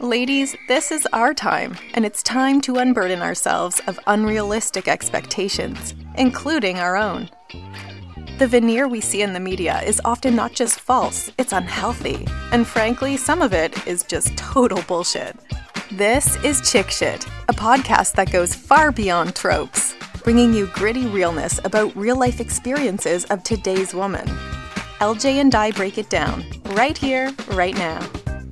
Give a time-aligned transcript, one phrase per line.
[0.00, 6.78] Ladies, this is our time, and it's time to unburden ourselves of unrealistic expectations, including
[6.78, 7.30] our own.
[8.38, 12.26] The veneer we see in the media is often not just false, it's unhealthy.
[12.50, 15.36] And frankly, some of it is just total bullshit.
[15.92, 21.60] This is Chick Shit, a podcast that goes far beyond tropes, bringing you gritty realness
[21.64, 24.26] about real life experiences of today's woman.
[24.98, 28.00] LJ and I break it down, right here, right now.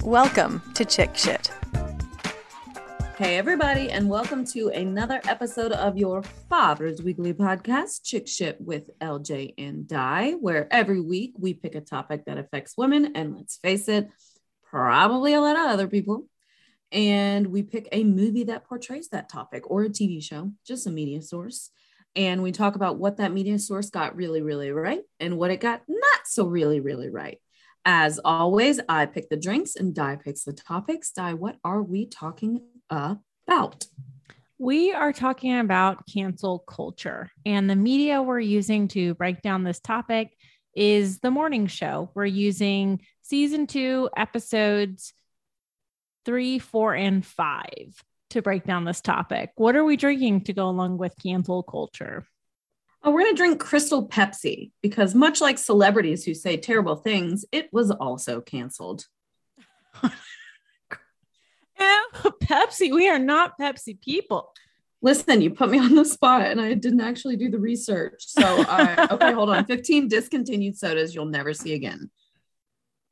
[0.05, 1.53] Welcome to Chick Shit.
[3.19, 8.89] Hey, everybody, and welcome to another episode of your father's weekly podcast, Chick Shit with
[9.01, 13.59] LJ and Di, where every week we pick a topic that affects women, and let's
[13.59, 14.09] face it,
[14.65, 16.27] probably a lot of other people.
[16.91, 20.91] And we pick a movie that portrays that topic or a TV show, just a
[20.91, 21.71] media source.
[22.17, 25.61] And we talk about what that media source got really, really right and what it
[25.61, 27.39] got not so really, really right.
[27.85, 31.13] As always, I pick the drinks and Di picks the topics.
[31.13, 33.87] Di, what are we talking about?
[34.59, 39.81] We are talking about cancel culture, and the media we're using to break down this
[39.81, 40.37] topic
[40.75, 42.11] is the morning show.
[42.15, 45.15] We're using season two, episodes
[46.27, 49.51] three, four, and five to break down this topic.
[49.57, 52.27] What are we drinking to go along with cancel culture?
[53.03, 57.47] Oh, we're going to drink Crystal Pepsi because, much like celebrities who say terrible things,
[57.51, 59.07] it was also canceled.
[62.51, 64.53] Pepsi, we are not Pepsi people.
[65.03, 68.25] Listen, you put me on the spot and I didn't actually do the research.
[68.27, 69.65] So, I, okay, hold on.
[69.65, 72.11] 15 discontinued sodas you'll never see again.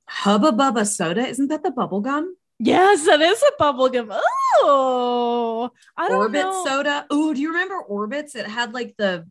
[0.07, 2.37] Hubba Bubba soda, isn't that the bubble gum?
[2.59, 4.09] Yes, that is a bubble gum.
[4.11, 6.23] Oh, I don't know.
[6.25, 6.65] Orbit know.
[6.65, 7.07] soda.
[7.11, 8.35] Oh, do you remember Orbits?
[8.35, 9.29] It had like the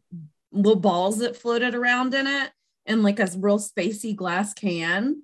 [0.52, 2.52] little balls that floated around in it
[2.86, 5.24] and like a real spacey glass can.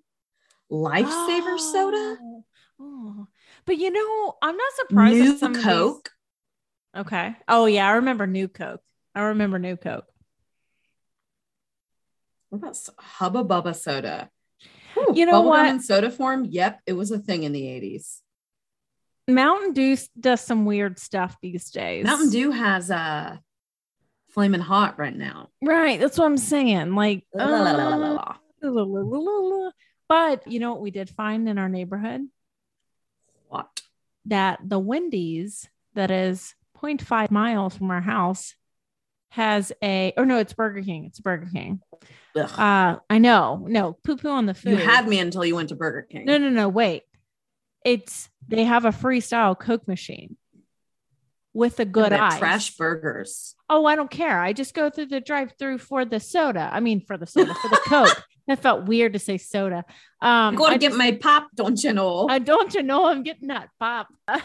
[0.71, 2.17] Lifesaver soda.
[2.21, 2.43] Oh,
[2.79, 3.27] oh.
[3.65, 5.17] But you know, I'm not surprised.
[5.19, 6.09] New some of these- Coke.
[6.95, 7.35] Okay.
[7.47, 8.81] Oh yeah, I remember New Coke.
[9.15, 10.05] I remember New Coke.
[12.49, 14.29] What about Hubba Bubba soda?
[14.93, 15.67] Whew, You know what?
[15.67, 16.45] in soda form?
[16.45, 18.19] Yep, it was a thing in the 80s.
[19.27, 22.05] Mountain Dew does some weird stuff these days.
[22.05, 23.37] Mountain Dew has uh
[24.33, 25.49] flaming hot right now.
[25.61, 25.99] Right.
[25.99, 26.95] That's what I'm saying.
[26.95, 28.35] Like, La, la, la,
[30.09, 32.21] but you know what we did find in our neighborhood?
[33.47, 33.81] What?
[34.25, 38.55] That the Wendy's that is 0.5 miles from our house
[39.29, 41.05] has a, or no, it's Burger King.
[41.05, 41.81] It's Burger King.
[42.35, 43.65] Uh, I know.
[43.67, 44.71] No, poo poo on the food.
[44.71, 46.25] you had me until you went to Burger King.
[46.25, 46.69] No, no, no.
[46.69, 47.03] Wait.
[47.85, 50.37] It's they have a freestyle Coke machine
[51.53, 53.55] with a good They're trash burgers.
[53.69, 54.39] Oh, I don't care.
[54.39, 56.69] I just go through the drive-through for the soda.
[56.71, 58.23] I mean, for the soda, for the Coke.
[58.47, 59.85] That felt weird to say soda.
[60.21, 62.27] Um, I'm going to get just- my pop, don't you know?
[62.29, 64.07] I don't you know I'm getting that pop.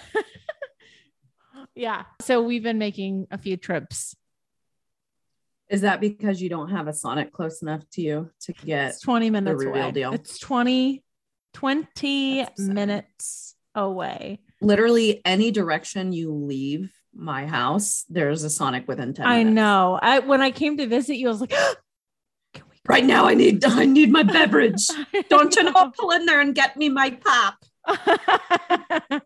[1.75, 2.05] yeah.
[2.21, 4.15] So we've been making a few trips.
[5.69, 8.91] Is that because you don't have a Sonic close enough to you to get?
[8.91, 9.91] It's 20 minutes real away.
[9.91, 10.13] deal.
[10.15, 11.03] It's 20,
[11.55, 14.39] 20 minutes away.
[14.63, 19.55] Literally any direction you leave my house, there's a Sonic within 10 I minutes.
[19.55, 19.99] know.
[20.01, 21.51] I when I came to visit you, I was like,
[22.55, 22.77] can we?
[22.89, 24.87] Right now I need I need my beverage.
[25.29, 25.93] Don't you know?
[25.99, 27.57] Pull in there and get me my pop.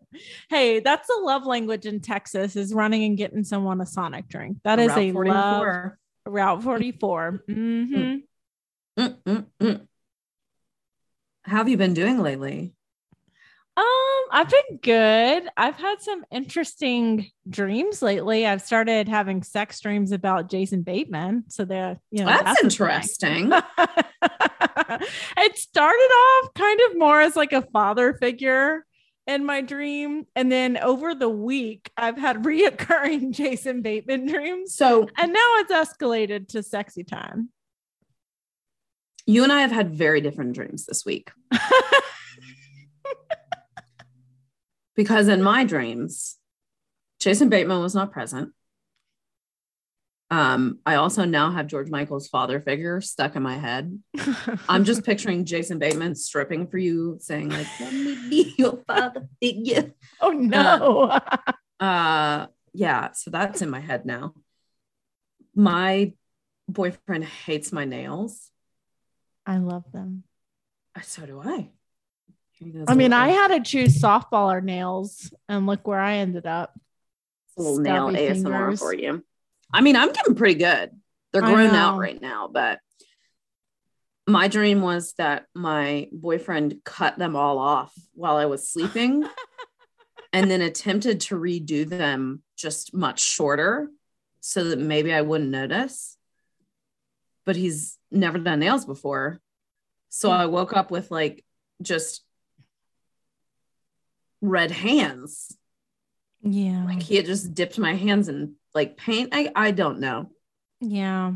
[0.48, 4.58] hey, that's a love language in Texas is running and getting someone a Sonic drink.
[4.64, 5.98] That is Route a 44.
[6.26, 7.44] love Route 44.
[7.48, 8.22] Mhm.
[8.98, 9.86] Mm, mm, mm.
[11.44, 12.72] How have you been doing lately?
[13.74, 13.84] Um,
[14.30, 15.48] I've been good.
[15.56, 18.46] I've had some interesting dreams lately.
[18.46, 21.44] I've started having sex dreams about Jason Bateman.
[21.48, 22.66] So they're, you know, That's, thing.
[22.70, 23.50] interesting.
[24.22, 25.96] it started
[26.44, 28.84] off kind of more as like a father figure
[29.26, 30.24] in my dream.
[30.36, 34.74] And then over the week, I've had reoccurring Jason Bateman dreams.
[34.74, 37.48] So And now it's escalated to sexy time.
[39.24, 41.30] you and I have had very different dreams this week
[44.94, 46.38] because in my dreams,
[47.20, 48.50] Jason Bateman was not present.
[50.30, 54.02] Um, I also now have George Michael's father figure stuck in my head.
[54.68, 59.28] I'm just picturing Jason Bateman stripping for you, saying like, "Let me be your father
[59.40, 59.92] figure."
[60.22, 61.20] oh no.
[61.78, 63.12] Uh, yeah.
[63.12, 64.32] So that's in my head now.
[65.54, 66.14] My
[66.66, 68.50] boyfriend hates my nails.
[69.44, 70.24] I love them.
[70.96, 71.72] Uh, So do I.
[72.62, 75.86] Here he goes, I a mean, I had to choose softball or nails, and look
[75.86, 76.78] where I ended up.
[77.58, 79.24] a little nail stubby ASMR for you.
[79.72, 80.90] I mean, I'm getting pretty good.
[81.32, 82.78] They're I grown out right now, but
[84.26, 89.24] my dream was that my boyfriend cut them all off while I was sleeping
[90.32, 93.88] and then attempted to redo them just much shorter
[94.40, 96.16] so that maybe I wouldn't notice.
[97.44, 99.40] But he's never done nails before.
[100.10, 100.34] So hmm.
[100.34, 101.44] I woke up with like
[101.80, 102.22] just
[104.42, 105.56] red hands.
[106.42, 106.84] Yeah.
[106.84, 109.30] Like he had just dipped my hands in like paint.
[109.32, 110.30] I, I don't know.
[110.80, 111.32] Yeah.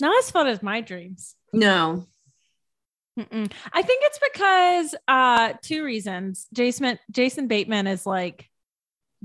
[0.00, 1.34] Not as fun as my dreams.
[1.52, 2.06] No.
[3.18, 3.50] Mm-mm.
[3.72, 6.46] I think it's because uh two reasons.
[6.52, 8.48] Jason Jason Bateman is like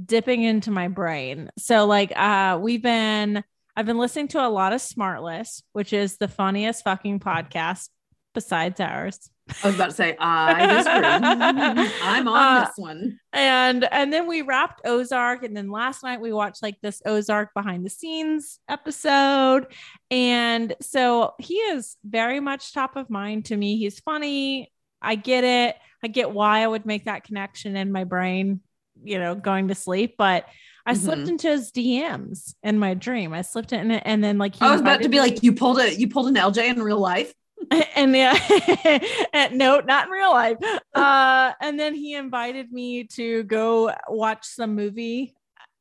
[0.03, 1.51] dipping into my brain.
[1.57, 3.43] So like uh we've been
[3.75, 7.89] I've been listening to a lot of Smartless, which is the funniest fucking podcast
[8.33, 9.29] besides ours.
[9.63, 11.91] I was about to say I disagree.
[12.03, 13.19] I'm on Uh, this one.
[13.33, 17.53] and and then we wrapped ozark and then last night we watched like this ozark
[17.53, 19.67] behind the scenes episode
[20.11, 24.71] and so he is very much top of mind to me he's funny
[25.01, 28.59] i get it i get why i would make that connection in my brain
[29.03, 30.45] you know going to sleep but
[30.85, 31.29] i slipped Mhm.
[31.29, 34.71] into his dms in my dream i slipped in it and then like he I
[34.71, 36.99] was about to be me- like, you pulled a you pulled an LJ in real
[36.99, 37.33] life.
[37.95, 40.57] and yeah, no, not in real life.
[40.93, 45.35] Uh, and then he invited me to go watch some movie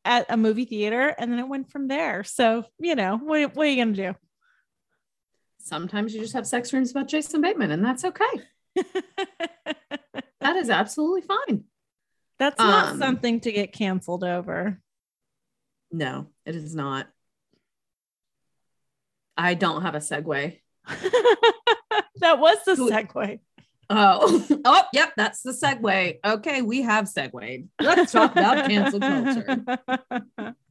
[0.04, 2.24] at a movie theater, and then it went from there.
[2.24, 4.14] So you know, what, what are you gonna do?
[5.58, 8.24] Sometimes you just have sex dreams about Jason Bateman, and that's okay.
[10.40, 11.64] That is absolutely fine.
[12.38, 14.80] That's not Um, something to get canceled over.
[15.90, 17.08] No, it is not.
[19.36, 20.60] I don't have a segue.
[22.16, 23.40] that was the segue.
[23.88, 26.18] Oh, oh, yep, that's the segue.
[26.24, 27.68] Okay, we have segued.
[27.80, 29.64] Let's talk about cancel culture.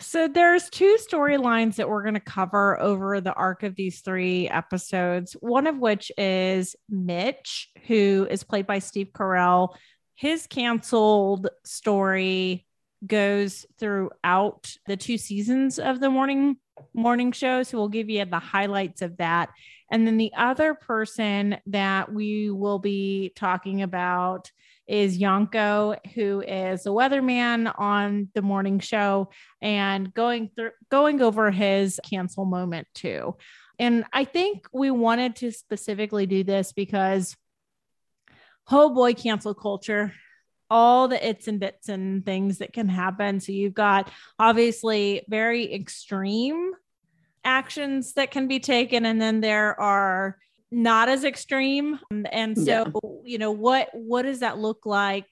[0.00, 4.48] So there's two storylines that we're going to cover over the arc of these three
[4.48, 5.34] episodes.
[5.40, 9.74] One of which is Mitch, who is played by Steve Carell.
[10.14, 12.66] His canceled story
[13.06, 16.56] goes throughout the two seasons of the morning
[16.94, 17.62] morning show.
[17.62, 19.50] So we'll give you the highlights of that.
[19.90, 24.50] And then the other person that we will be talking about
[24.86, 29.30] is Yanko, who is a weatherman on the morning show
[29.60, 33.36] and going through going over his cancel moment too.
[33.78, 37.36] And I think we wanted to specifically do this because
[38.70, 40.12] oh boy, cancel culture.
[40.70, 43.40] All the its and bits and things that can happen.
[43.40, 46.72] So you've got obviously very extreme
[47.44, 50.36] actions that can be taken, and then there are
[50.70, 51.98] not as extreme.
[52.30, 52.92] And so, Yeah.
[53.24, 55.24] you know, what what does that look like?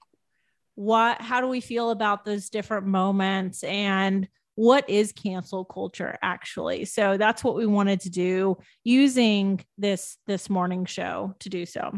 [0.75, 6.85] What how do we feel about those different moments and what is cancel culture actually?
[6.85, 11.91] So that's what we wanted to do using this this morning show to do so.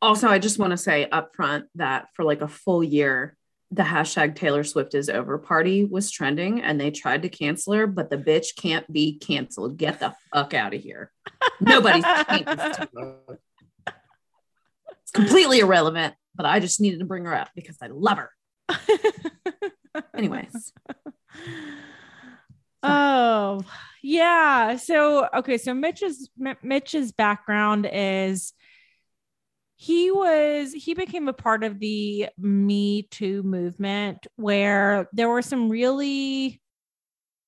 [0.00, 3.36] Also, I just want to say up front that for like a full year,
[3.70, 7.86] the hashtag Taylor Swift is over party was trending and they tried to cancel her,
[7.86, 9.76] but the bitch can't be canceled.
[9.76, 11.12] Get the fuck out of here.
[11.60, 12.04] Nobody's
[15.02, 18.30] It's completely irrelevant, but I just needed to bring her up because I love her.
[20.16, 20.72] Anyways,
[22.82, 23.60] Oh,
[24.02, 24.76] yeah.
[24.76, 25.58] So, okay.
[25.58, 28.52] So Mitch's M- Mitch's background is
[29.80, 35.68] he was he became a part of the Me Too movement where there were some
[35.68, 36.60] really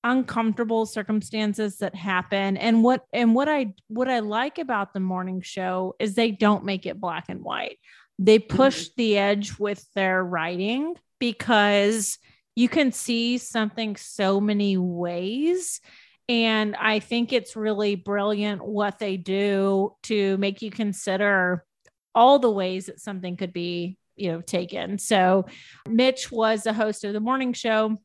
[0.05, 2.57] uncomfortable circumstances that happen.
[2.57, 6.65] And what and what I what I like about the morning show is they don't
[6.65, 7.79] make it black and white.
[8.21, 8.57] They mm-hmm.
[8.57, 12.17] push the edge with their writing because
[12.55, 15.81] you can see something so many ways.
[16.29, 21.65] And I think it's really brilliant what they do to make you consider
[22.15, 24.99] all the ways that something could be, you know, taken.
[24.99, 25.47] So
[25.89, 27.97] Mitch was the host of the morning show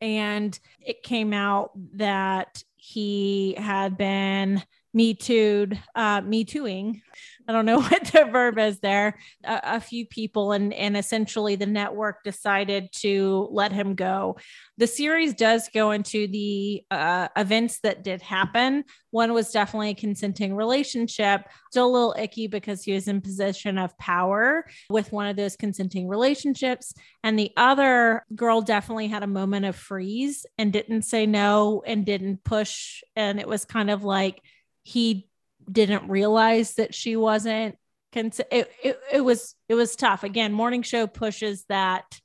[0.00, 4.62] and it came out that he had been
[4.96, 7.02] me too'd, uh, me tooing.
[7.46, 9.18] I don't know what the verb is there.
[9.44, 14.38] A, a few people, and and essentially the network decided to let him go.
[14.78, 18.84] The series does go into the uh, events that did happen.
[19.10, 21.42] One was definitely a consenting relationship.
[21.70, 25.56] Still a little icky because he was in position of power with one of those
[25.56, 31.26] consenting relationships, and the other girl definitely had a moment of freeze and didn't say
[31.26, 34.40] no and didn't push, and it was kind of like
[34.86, 35.26] he
[35.70, 37.76] didn't realize that she wasn't
[38.12, 40.22] cons- it, it, it was it was tough.
[40.22, 42.20] Again morning show pushes that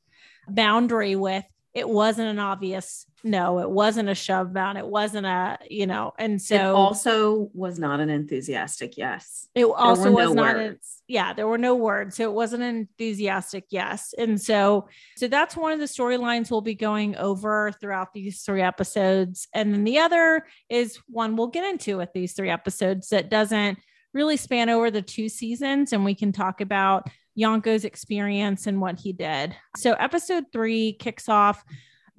[0.47, 4.77] boundary with it wasn't an obvious no, it wasn't a shove down.
[4.77, 9.47] It wasn't a, you know, and so it also was not an enthusiastic yes.
[9.53, 12.15] It also was no not a, yeah, there were no words.
[12.17, 14.13] So it wasn't an enthusiastic yes.
[14.17, 14.87] And so,
[15.17, 19.47] so that's one of the storylines we'll be going over throughout these three episodes.
[19.53, 23.77] And then the other is one we'll get into with these three episodes that doesn't
[24.13, 25.93] really span over the two seasons.
[25.93, 29.55] And we can talk about Yanko's experience and what he did.
[29.77, 31.63] So episode three kicks off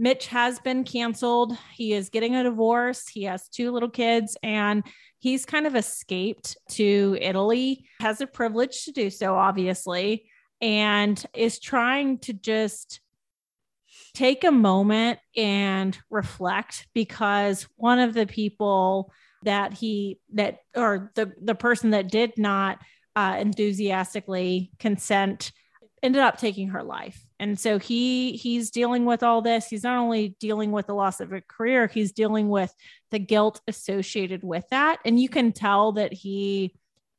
[0.03, 1.57] Mitch has been canceled.
[1.75, 3.07] He is getting a divorce.
[3.07, 4.83] He has two little kids and
[5.21, 10.29] he's kind of escaped to Italy, has a privilege to do so, obviously,
[10.61, 13.01] and is trying to just
[14.13, 19.13] take a moment and reflect because one of the people
[19.45, 22.81] that he that or the the person that did not
[23.15, 25.53] uh, enthusiastically consent
[26.03, 29.67] ended up taking her life and so he he's dealing with all this.
[29.67, 32.73] He's not only dealing with the loss of a career he's dealing with
[33.11, 35.01] the guilt associated with that.
[35.05, 36.77] And you can tell that he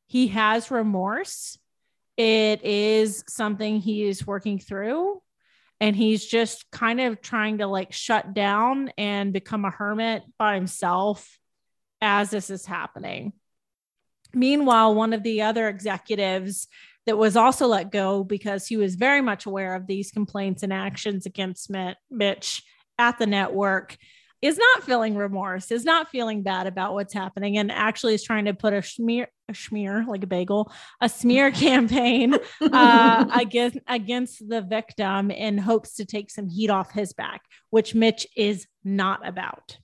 [0.07, 1.57] he has remorse.
[2.15, 5.21] It is something he is working through.
[5.81, 10.55] And he's just kind of trying to like shut down and become a hermit by
[10.55, 11.37] himself
[11.99, 13.33] as this is happening.
[14.33, 16.69] Meanwhile one of the other executives
[17.05, 20.72] that was also let go because he was very much aware of these complaints and
[20.72, 21.72] actions against
[22.10, 22.63] Mitch
[22.98, 23.98] at the network
[24.43, 28.43] is not feeling remorse, is not feeling bad about what's happening, and actually is trying
[28.43, 30.69] to put a smear, a smear like a bagel,
[31.00, 36.91] a smear campaign uh, against against the victim in hopes to take some heat off
[36.91, 39.77] his back, which Mitch is not about.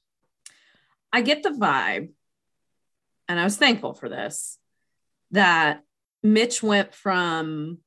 [1.14, 2.10] I get the vibe,
[3.30, 4.60] and I was thankful for this,
[5.32, 5.84] that
[6.22, 7.80] Mitch went from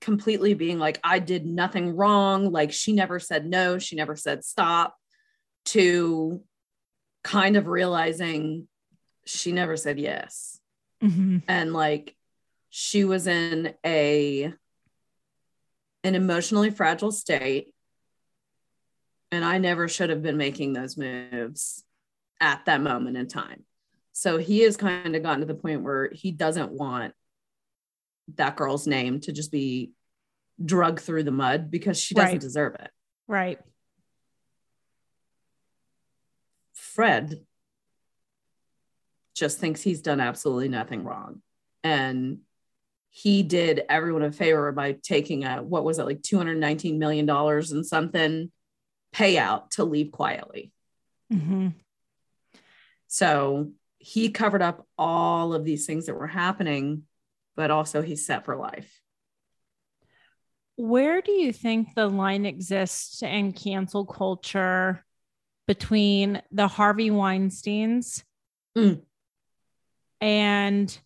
[0.00, 2.52] completely being like, I did nothing wrong.
[2.52, 4.96] Like she never said no, she never said stop,
[5.66, 6.42] to
[7.24, 8.68] kind of realizing
[9.24, 10.60] she never said yes.
[11.02, 11.38] Mm-hmm.
[11.48, 12.16] And like
[12.70, 14.52] she was in a
[16.04, 17.74] an emotionally fragile state.
[19.32, 21.82] And I never should have been making those moves
[22.40, 23.65] at that moment in time.
[24.18, 27.12] So he has kind of gotten to the point where he doesn't want
[28.36, 29.92] that girl's name to just be
[30.64, 32.40] drugged through the mud because she doesn't Right.
[32.40, 32.90] deserve it.
[33.28, 33.60] Right.
[36.72, 37.44] Fred
[39.34, 41.42] just thinks he's done absolutely nothing wrong.
[41.84, 42.38] And
[43.10, 47.84] he did everyone a favor by taking a, what was it, like $219 million and
[47.84, 48.50] something
[49.14, 50.72] payout to leave quietly.
[51.30, 51.68] Mm-hmm.
[53.08, 53.72] So
[54.06, 57.02] he covered up all of these things that were happening,
[57.56, 59.00] but also he's set for life.
[60.76, 65.04] Where do you think the line exists in cancel culture
[65.66, 68.22] between the Harvey Weinsteins
[68.76, 69.02] Mm.
[70.20, 70.98] and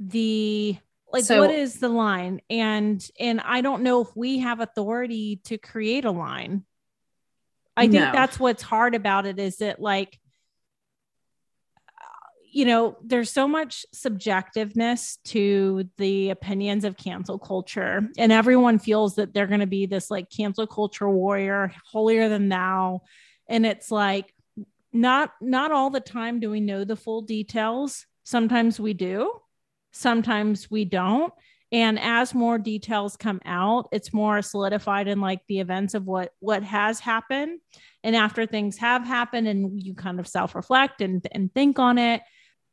[0.00, 0.78] the
[1.12, 5.36] like So- what is the line and and I don't know if we have authority
[5.44, 6.64] to create a line.
[7.76, 8.12] I think No.
[8.12, 10.18] that's what's hard about it is that like
[12.54, 19.16] you know, there's so much subjectiveness to the opinions of cancel culture, and everyone feels
[19.16, 23.02] that they're going to be this like cancel culture warrior, holier than thou.
[23.48, 24.32] And it's like,
[24.92, 28.06] not not all the time do we know the full details.
[28.22, 29.32] Sometimes we do,
[29.90, 31.32] sometimes we don't.
[31.72, 36.30] And as more details come out, it's more solidified in like the events of what
[36.38, 37.58] what has happened.
[38.04, 41.98] And after things have happened, and you kind of self reflect and and think on
[41.98, 42.22] it,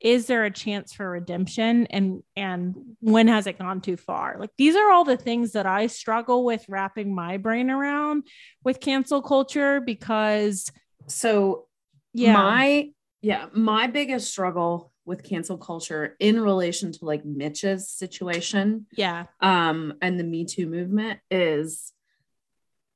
[0.01, 4.49] is there a chance for redemption and and when has it gone too far like
[4.57, 8.23] these are all the things that i struggle with wrapping my brain around
[8.63, 10.71] with cancel culture because
[11.07, 11.67] So
[12.13, 12.89] yeah my
[13.23, 19.93] yeah, my biggest struggle with cancel culture in relation to like Mitch's situation yeah um
[20.01, 21.93] and the Me Too movement is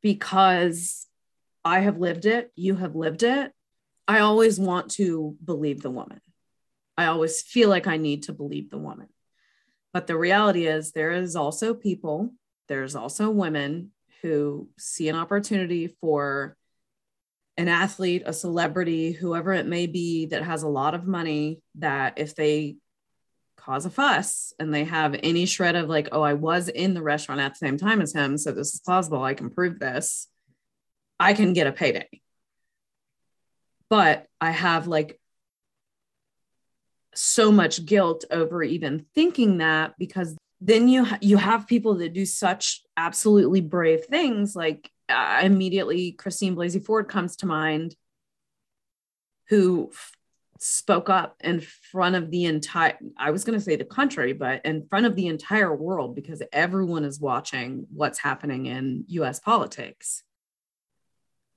[0.01, 1.07] because
[1.63, 3.51] I have lived it, you have lived it.
[4.07, 6.21] I always want to believe the woman.
[6.97, 9.07] I always feel like I need to believe the woman.
[9.93, 12.33] But the reality is there is also people,
[12.67, 16.57] there's also women who see an opportunity for
[17.57, 22.15] an athlete, a celebrity, whoever it may be that has a lot of money that
[22.17, 22.75] if they
[23.55, 27.01] cause a fuss and they have any shred of like, oh, I was in the
[27.01, 30.27] restaurant at the same time as him, so this is plausible, I can prove this,
[31.19, 32.09] I can get a payday.
[33.89, 35.19] But I have like
[37.15, 42.13] so much guilt over even thinking that because then you ha- you have people that
[42.13, 47.95] do such absolutely brave things like uh, immediately Christine Blasey Ford comes to mind,
[49.49, 50.11] who f-
[50.59, 54.65] spoke up in front of the entire, I was going to say the country, but
[54.65, 60.23] in front of the entire world because everyone is watching what's happening in US politics.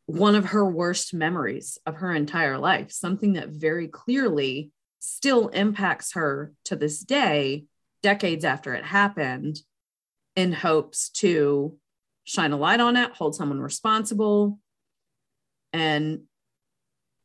[0.06, 6.12] One of her worst memories of her entire life, something that very clearly still impacts
[6.12, 7.66] her to this day,
[8.02, 9.60] decades after it happened,
[10.36, 11.76] in hopes to
[12.24, 14.58] shine a light on it, hold someone responsible.
[15.72, 16.22] And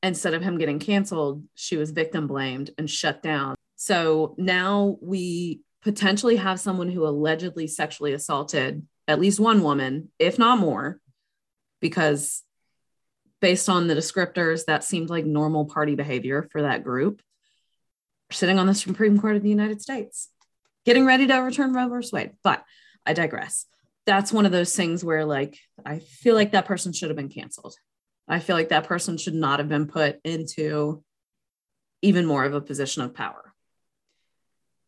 [0.01, 3.55] instead of him getting canceled, she was victim blamed and shut down.
[3.75, 10.39] So now we potentially have someone who allegedly sexually assaulted at least one woman, if
[10.39, 10.99] not more,
[11.81, 12.41] because
[13.41, 17.21] based on the descriptors, that seemed like normal party behavior for that group,
[18.31, 20.29] sitting on the Supreme Court of the United States,
[20.85, 22.07] getting ready to overturn Roe v.
[22.11, 22.31] Wade.
[22.43, 22.63] But
[23.05, 23.65] I digress
[24.05, 27.29] that's one of those things where like I feel like that person should have been
[27.29, 27.75] canceled.
[28.27, 31.03] I feel like that person should not have been put into
[32.01, 33.53] even more of a position of power.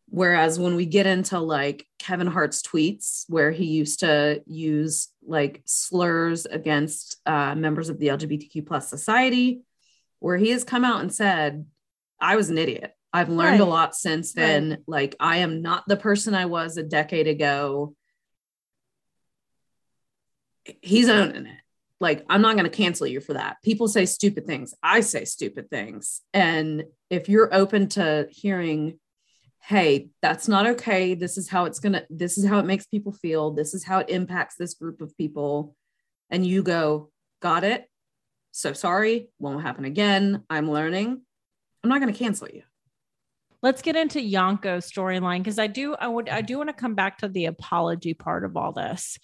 [0.08, 5.62] Whereas when we get into like Kevin Hart's tweets, where he used to use like
[5.65, 9.63] slurs against uh, members of the LGBTQ plus society,
[10.20, 11.65] where he has come out and said,
[12.20, 12.95] I was an idiot.
[13.15, 13.67] I've learned right.
[13.67, 14.69] a lot since then.
[14.69, 14.79] Right.
[14.88, 17.95] Like, I am not the person I was a decade ago
[20.81, 21.60] he's owning it.
[22.00, 23.57] Like, I'm not going to cancel you for that.
[23.63, 24.74] People say stupid things.
[24.84, 26.22] I say stupid things.
[26.34, 29.00] And if you're open to hearing,
[29.62, 31.15] hey, that's not okay.
[31.15, 33.51] This is how it's going to, this is how it makes people feel.
[33.51, 35.75] This is how it impacts this group of people.
[36.29, 37.89] And you go, got it.
[38.51, 39.29] So sorry.
[39.39, 40.43] Won't happen again.
[40.50, 41.22] I'm learning.
[41.84, 42.63] I'm not going to cancel you
[43.65, 46.93] let's get into Yanko's storyline because I do I would I do want to come
[46.93, 49.17] back to the apology part of all this.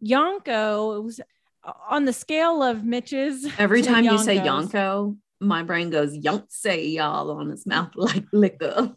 [0.00, 1.20] Yanko was
[1.88, 3.46] on the scale of Mitch's.
[3.58, 8.96] Every time you say Yanko, my brain goes say y'all on his mouth like liquor.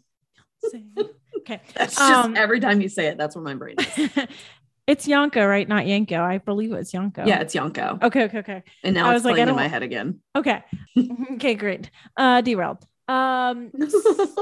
[0.64, 1.60] okay.
[1.74, 4.10] That's just um, every time you say it, that's where my brain is.
[4.88, 5.68] it's Yanko, right?
[5.68, 6.20] Not Yanko.
[6.20, 7.24] I believe it's Yanko.
[7.24, 7.98] Yeah, it's Yanko.
[8.02, 8.62] Okay, okay, okay.
[8.82, 10.20] And now I was like, in my head again.
[10.36, 10.64] Okay.
[11.34, 11.90] okay, great.
[12.16, 12.84] Uh derailed.
[13.10, 13.70] Um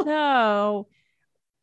[0.04, 0.86] so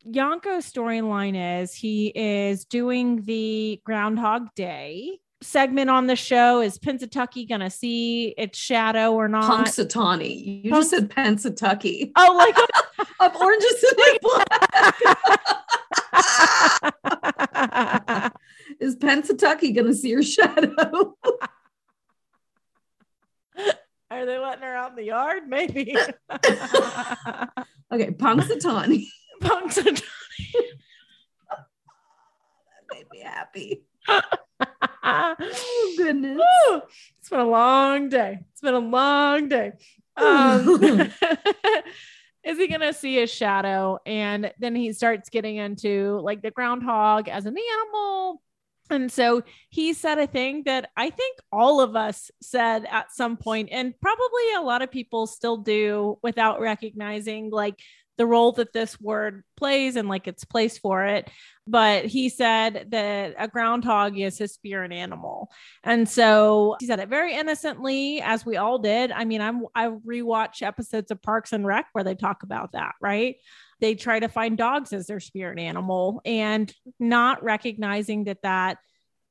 [0.04, 6.60] Yanko's storyline is he is doing the Groundhog Day segment on the show.
[6.60, 9.66] Is Pennsatucky gonna see its shadow or not?
[9.66, 10.64] Punxsutawney.
[10.64, 12.10] You just said Pennsatucky.
[12.16, 12.56] Oh, like
[13.20, 14.18] of Orange is the
[18.02, 18.32] Black.
[18.80, 21.16] is Pennsatucky gonna see your shadow?
[24.10, 25.48] Are they letting her out in the yard?
[25.48, 25.96] Maybe.
[26.30, 29.06] okay, Punxsutawney.
[29.42, 30.02] Punxsutawney.
[31.50, 31.66] that
[32.92, 33.84] made me happy.
[34.08, 36.38] oh goodness.
[36.38, 36.82] Woo!
[37.18, 38.38] It's been a long day.
[38.52, 39.72] It's been a long day.
[40.16, 41.10] Um,
[42.44, 43.98] is he gonna see his shadow?
[44.06, 48.40] And then he starts getting into like the groundhog as an animal.
[48.90, 53.36] And so he said a thing that I think all of us said at some
[53.36, 57.80] point, and probably a lot of people still do without recognizing like
[58.18, 61.30] the role that this word plays and like its place for it.
[61.66, 65.50] But he said that a groundhog is his spirit animal.
[65.82, 69.10] And so he said it very innocently, as we all did.
[69.10, 72.94] I mean, I'm I rewatch episodes of Parks and Rec where they talk about that,
[73.00, 73.36] right?
[73.80, 76.20] They try to find dogs as their spirit animal.
[76.24, 78.78] And not recognizing that that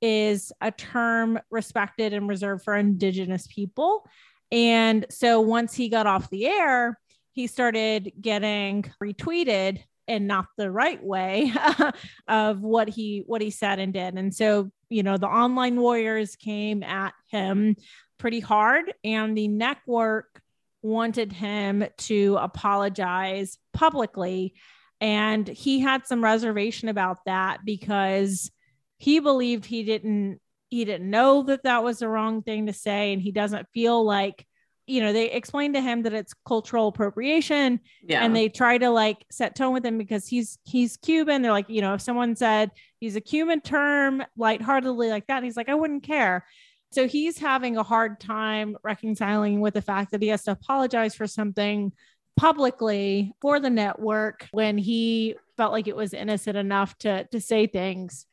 [0.01, 4.08] is a term respected and reserved for indigenous people.
[4.51, 6.99] And so once he got off the air,
[7.31, 11.51] he started getting retweeted and not the right way
[12.27, 14.13] of what he what he said and did.
[14.13, 17.75] And so you know the online warriors came at him
[18.17, 18.93] pretty hard.
[19.03, 20.41] And the network
[20.86, 24.54] wanted him to apologize publicly
[25.02, 28.52] and he had some reservation about that because
[28.98, 33.13] he believed he didn't he didn't know that that was the wrong thing to say
[33.13, 34.45] and he doesn't feel like
[34.88, 37.80] you know, they explain to him that it's cultural appropriation.
[38.04, 38.24] Yeah.
[38.24, 41.41] And they try to like set tone with him because he's he's Cuban.
[41.41, 45.58] They're like, you know, if someone said he's a Cuban term lightheartedly like that, he's
[45.58, 46.45] like, I wouldn't care.
[46.91, 51.15] So he's having a hard time reconciling with the fact that he has to apologize
[51.15, 51.91] for something
[52.38, 57.67] publicly for the network when he felt like it was innocent enough to to say
[57.67, 58.26] things.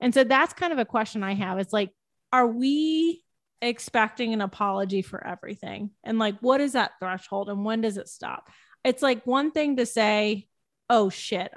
[0.00, 1.58] And so that's kind of a question I have.
[1.58, 1.90] It's like,
[2.32, 3.22] are we
[3.62, 5.90] expecting an apology for everything.
[6.04, 8.50] And like, what is that threshold and when does it stop?
[8.84, 10.48] It's like one thing to say,
[10.88, 11.52] oh shit,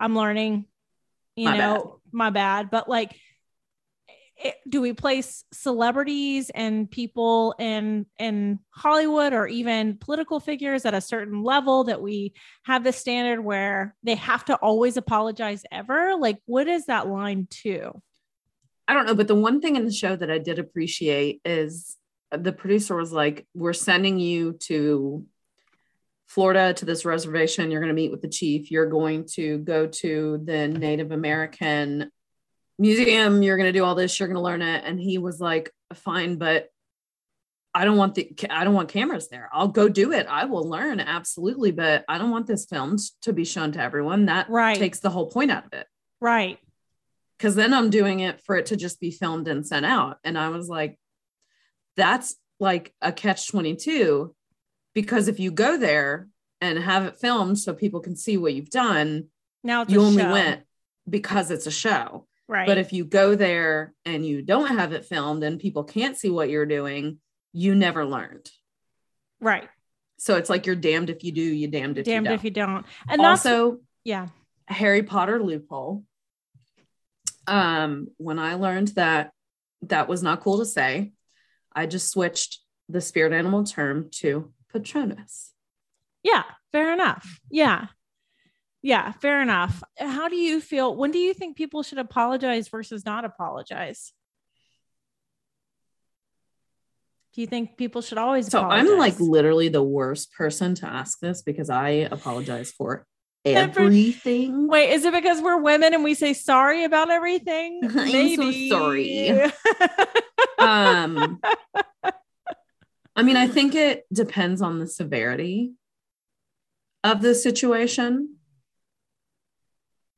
[0.00, 0.66] I'm learning,
[1.36, 2.12] you my know, bad.
[2.12, 2.70] my bad.
[2.70, 3.14] But like,
[4.68, 11.00] do we place celebrities and people in in Hollywood or even political figures at a
[11.00, 16.16] certain level that we have the standard where they have to always apologize ever?
[16.16, 18.00] Like, what is that line to?
[18.88, 21.96] I don't know, but the one thing in the show that I did appreciate is
[22.30, 25.26] the producer was like, "We're sending you to
[26.32, 27.70] Florida to this reservation.
[27.70, 28.70] You're going to meet with the chief.
[28.70, 32.10] You're going to go to the Native American
[32.82, 33.42] museum.
[33.42, 34.18] You're going to do all this.
[34.18, 36.68] You're going to learn it." And he was like, "Fine, but
[37.74, 39.48] I don't want the I don't want cameras there.
[39.52, 40.26] I'll go do it.
[40.28, 44.26] I will learn absolutely, but I don't want this filmed to be shown to everyone.
[44.26, 44.76] That Right.
[44.78, 45.86] takes the whole point out of it."
[46.20, 46.58] Right.
[47.38, 50.18] because then I'm doing it for it to just be filmed and sent out.
[50.22, 50.96] And I was like,
[51.96, 54.32] that's like a catch 22
[54.94, 56.28] because if you go there
[56.60, 59.24] and have it filmed so people can see what you've done,
[59.64, 60.30] Now you only show.
[60.30, 60.62] went
[61.10, 62.28] because it's a show.
[62.48, 62.66] Right.
[62.66, 66.28] But if you go there and you don't have it filmed and people can't see
[66.30, 67.18] what you're doing,
[67.52, 68.50] you never learned.
[69.40, 69.68] right.
[70.18, 72.38] So it's like you're damned if you do, you damned if Damned you don't.
[72.38, 72.86] if you don't.
[73.08, 74.28] And that's also, yeah.
[74.68, 76.04] Harry Potter loophole.
[77.48, 79.32] Um, when I learned that
[79.82, 81.12] that was not cool to say,
[81.74, 85.52] I just switched the spirit animal term to Patronus.
[86.22, 87.40] Yeah, fair enough.
[87.50, 87.86] Yeah.
[88.82, 89.82] Yeah, fair enough.
[89.96, 90.94] How do you feel?
[90.96, 94.12] When do you think people should apologize versus not apologize?
[97.34, 98.90] Do you think people should always So apologize?
[98.90, 103.06] I'm like literally the worst person to ask this because I apologize for
[103.44, 104.66] everything.
[104.66, 107.80] Wait, is it because we're women and we say sorry about everything?
[107.84, 108.68] I'm so Maybe.
[108.68, 109.30] sorry.
[110.58, 111.40] um
[113.14, 115.74] I mean, I think it depends on the severity
[117.04, 118.36] of the situation.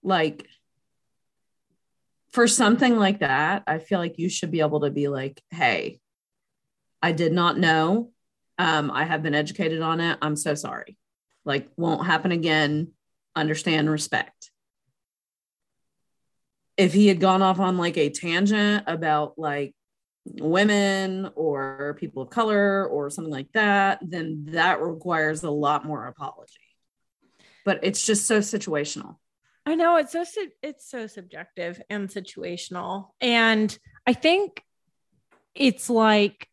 [0.05, 0.47] Like
[2.31, 6.01] for something like that, I feel like you should be able to be like, "Hey,
[7.03, 8.13] I did not know.
[8.59, 10.19] Um I have been educated on it.
[10.23, 10.97] I'm so sorry.
[11.45, 12.93] Like won't happen again.
[13.35, 14.51] Understand, respect."
[16.77, 19.75] If he had gone off on like a tangent about like
[20.27, 26.07] women or people of color or something like that, then that requires a lot more
[26.07, 26.53] apology.
[27.65, 29.17] But it's just so situational.
[29.67, 30.25] I know it's so
[30.63, 33.09] it's so subjective and situational.
[33.21, 34.63] And I think
[35.55, 36.49] it's like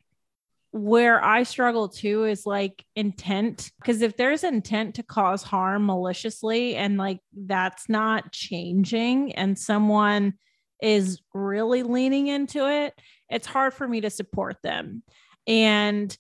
[0.72, 6.78] where I struggle too is like intent because if there's intent to cause harm maliciously
[6.78, 10.36] and like that's not changing and someone
[10.82, 12.94] is really leaning into it,
[13.30, 15.04] it's hard for me to support them.
[15.46, 16.16] And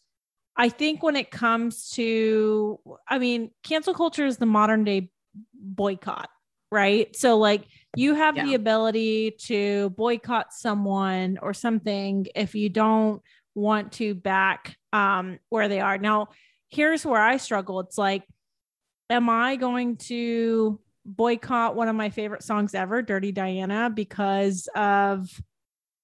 [0.57, 5.09] I think when it comes to, I mean, cancel culture is the modern day
[5.53, 6.29] boycott,
[6.71, 7.13] right?
[7.15, 13.21] So, like, you have the ability to boycott someone or something if you don't
[13.53, 15.97] want to back um, where they are.
[15.97, 16.29] Now,
[16.69, 17.81] here's where I struggle.
[17.81, 18.23] It's like,
[19.09, 25.29] am I going to boycott one of my favorite songs ever, Dirty Diana, because of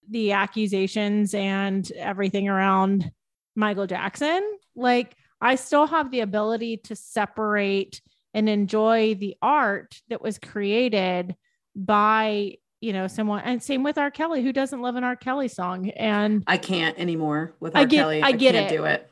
[0.10, 3.10] the accusations and everything around
[3.56, 4.41] Michael Jackson?
[4.75, 8.01] Like, I still have the ability to separate
[8.34, 11.36] and enjoy the art that was created
[11.76, 14.12] by you know someone and same with R.
[14.12, 15.16] Kelly who doesn't love an R.
[15.16, 17.86] Kelly song and I can't anymore with I R.
[17.86, 18.22] get- Kelly.
[18.24, 18.76] I get can't it.
[18.76, 19.10] do it.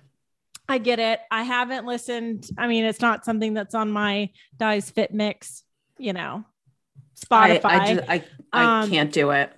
[0.68, 1.20] I get it.
[1.30, 2.50] I haven't listened.
[2.58, 5.64] I mean, it's not something that's on my Dies Fit Mix,
[6.00, 6.44] you know,
[7.32, 7.66] I, Spotify.
[7.66, 9.54] I, just, I, I Um, can't do it.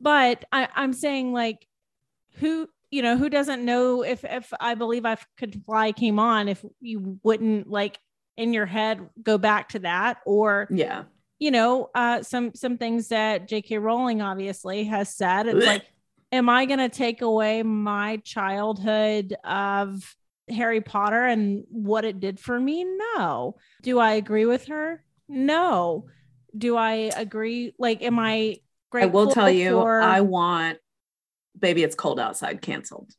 [0.00, 1.66] but I, I'm saying like,
[2.38, 6.48] who you know who doesn't know if if I believe I could fly came on
[6.48, 7.98] if you wouldn't like
[8.36, 11.04] in your head go back to that or Yeah.
[11.38, 13.78] you know uh some some things that J.K.
[13.78, 15.46] Rowling obviously has said.
[15.46, 15.66] It's Blech.
[15.66, 15.82] like,
[16.32, 20.16] am I going to take away my childhood of
[20.48, 22.84] Harry Potter and what it did for me?
[23.16, 23.56] No.
[23.82, 25.02] Do I agree with her?
[25.28, 26.06] No.
[26.56, 27.74] Do I agree?
[27.78, 28.56] Like, am I
[28.90, 29.04] great?
[29.04, 30.78] I will tell you, for- I want
[31.58, 33.12] Baby It's Cold Outside canceled.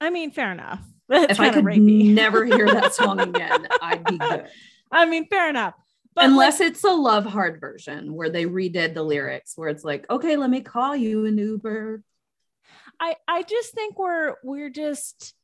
[0.00, 0.80] I mean, fair enough.
[1.08, 4.46] If I could never hear that song again, I'd be good.
[4.90, 5.74] I mean, fair enough.
[6.14, 9.84] But Unless like, it's a love hard version where they redid the lyrics, where it's
[9.84, 12.02] like, okay, let me call you an Uber.
[13.00, 15.34] I I just think we're we're just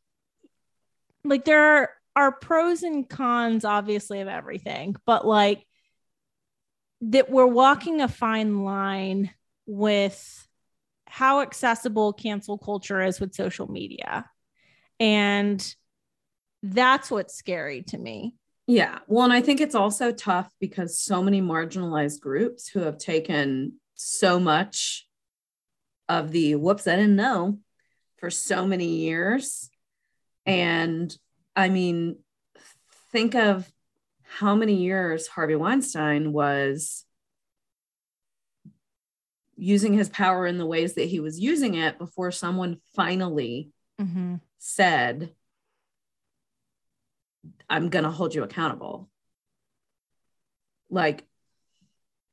[1.24, 5.66] like there are, are pros and cons obviously of everything, but like
[7.02, 9.30] that we're walking a fine line
[9.66, 10.46] with
[11.06, 14.30] how accessible cancel culture is with social media.
[15.00, 15.74] And
[16.62, 18.34] that's what's scary to me.
[18.66, 18.98] Yeah.
[19.08, 23.80] Well, and I think it's also tough because so many marginalized groups who have taken
[23.94, 25.08] so much
[26.08, 27.58] of the whoops, I didn't know
[28.18, 29.70] for so many years.
[30.46, 31.16] And
[31.56, 32.18] I mean,
[33.10, 33.68] think of
[34.22, 37.04] how many years Harvey Weinstein was
[39.56, 44.36] using his power in the ways that he was using it before someone finally mm-hmm.
[44.58, 45.30] said,
[47.68, 49.08] I'm going to hold you accountable.
[50.88, 51.24] Like,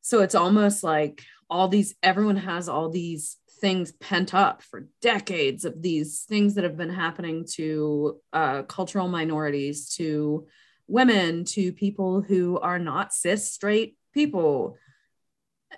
[0.01, 5.65] so it's almost like all these, everyone has all these things pent up for decades
[5.65, 10.47] of these things that have been happening to uh, cultural minorities, to
[10.87, 14.77] women, to people who are not cis straight people.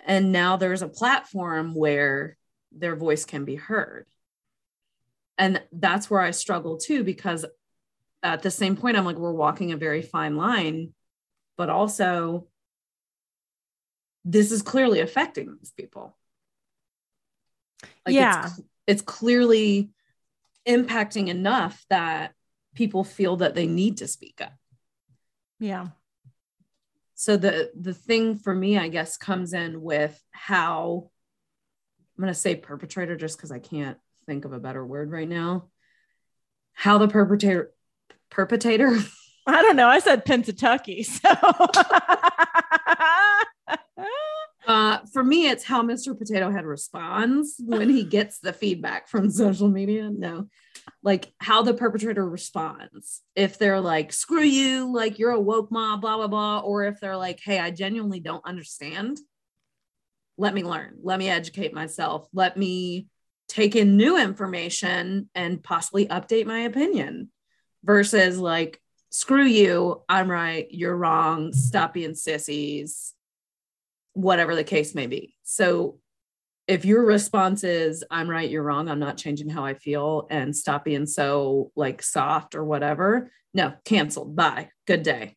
[0.06, 2.36] And now there's a platform where
[2.72, 4.06] their voice can be heard.
[5.40, 7.46] And that's where I struggle too, because
[8.22, 10.92] at the same point, I'm like, we're walking a very fine line,
[11.56, 12.46] but also
[14.22, 16.14] this is clearly affecting these people.
[18.04, 18.44] Like yeah.
[18.48, 19.88] It's, it's clearly
[20.68, 22.34] impacting enough that
[22.74, 24.52] people feel that they need to speak up.
[25.58, 25.88] Yeah.
[27.14, 31.10] So the the thing for me, I guess, comes in with how
[32.16, 33.96] I'm going to say perpetrator just because I can't
[34.30, 35.68] think of a better word right now.
[36.72, 37.72] How the perpetrator
[38.30, 38.96] perpetrator.
[39.46, 39.88] I don't know.
[39.88, 41.30] I said Pennsatucky, so
[44.66, 46.16] Uh, for me, it's how Mr.
[46.16, 50.08] Potato Head responds when he gets the feedback from social media.
[50.08, 50.46] No,
[51.02, 53.22] like how the perpetrator responds.
[53.34, 56.60] If they're like, screw you, like you're a woke mob, blah, blah, blah.
[56.60, 59.18] Or if they're like, hey, I genuinely don't understand.
[60.36, 60.98] Let me learn.
[61.02, 62.28] Let me educate myself.
[62.32, 63.08] Let me
[63.50, 67.30] take in new information and possibly update my opinion
[67.82, 73.12] versus like, screw you, I'm right, you're wrong, stop being sissies
[74.12, 75.34] whatever the case may be.
[75.42, 75.98] So
[76.68, 80.54] if your response is, I'm right, you're wrong, I'm not changing how I feel, and
[80.54, 84.36] stop being so like soft or whatever, no, canceled.
[84.36, 84.70] Bye.
[84.86, 85.36] Good day.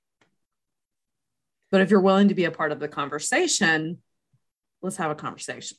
[1.72, 3.98] But if you're willing to be a part of the conversation,
[4.84, 5.78] let's have a conversation.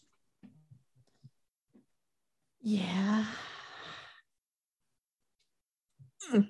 [2.67, 3.27] Yeah.
[6.31, 6.41] Hmm.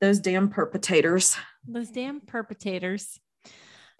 [0.00, 1.36] Those damn perpetrators.
[1.66, 3.20] Those damn perpetrators.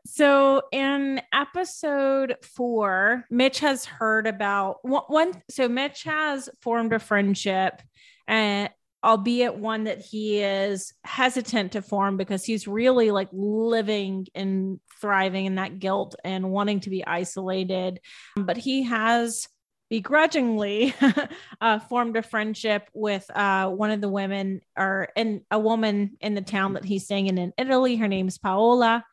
[0.05, 5.33] So in episode four, Mitch has heard about one.
[5.49, 7.83] So Mitch has formed a friendship,
[8.27, 8.71] and
[9.05, 15.47] albeit one that he is hesitant to form because he's really like living and thriving
[15.47, 18.01] in that guilt and wanting to be isolated.
[18.37, 19.47] But he has
[19.91, 20.95] begrudgingly
[21.61, 26.35] uh, formed a friendship with uh, one of the women or in a woman in
[26.35, 27.97] the town that he's staying in in Italy.
[27.97, 29.05] Her name is Paola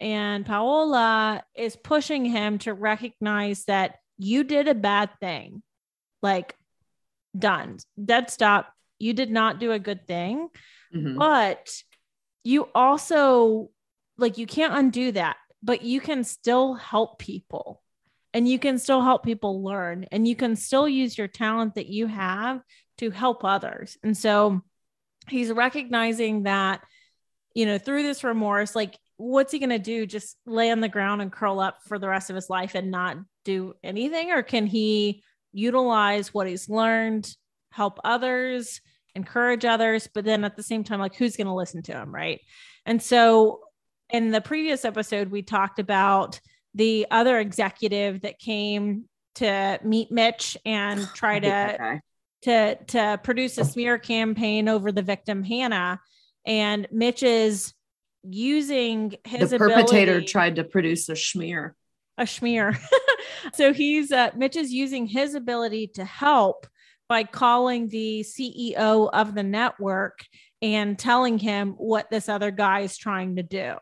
[0.00, 5.62] and Paola is pushing him to recognize that you did a bad thing.
[6.22, 6.54] Like,
[7.36, 8.72] done, dead stop.
[8.98, 10.48] You did not do a good thing.
[10.94, 11.18] Mm-hmm.
[11.18, 11.70] But
[12.44, 13.70] you also,
[14.16, 17.82] like, you can't undo that, but you can still help people
[18.34, 21.86] and you can still help people learn and you can still use your talent that
[21.86, 22.60] you have
[22.98, 23.96] to help others.
[24.02, 24.62] And so
[25.28, 26.82] he's recognizing that,
[27.54, 30.06] you know, through this remorse, like what's he going to do?
[30.06, 32.90] Just lay on the ground and curl up for the rest of his life and
[32.90, 34.30] not do anything?
[34.30, 37.34] Or can he utilize what he's learned,
[37.72, 38.80] help others,
[39.14, 40.08] encourage others?
[40.12, 42.14] But then at the same time, like, who's going to listen to him?
[42.14, 42.40] Right.
[42.86, 43.60] And so
[44.10, 46.40] in the previous episode, we talked about
[46.78, 52.00] the other executive that came to meet Mitch and try to.
[52.42, 55.98] To, to produce a smear campaign over the victim Hannah
[56.46, 57.74] and Mitch is
[58.22, 59.58] using his ability.
[59.58, 61.74] the perpetrator ability, tried to produce a smear
[62.16, 62.78] a smear
[63.54, 66.66] so he's uh, mitch is using his ability to help
[67.08, 70.24] by calling the ceo of the network
[70.60, 73.76] and telling him what this other guy is trying to do.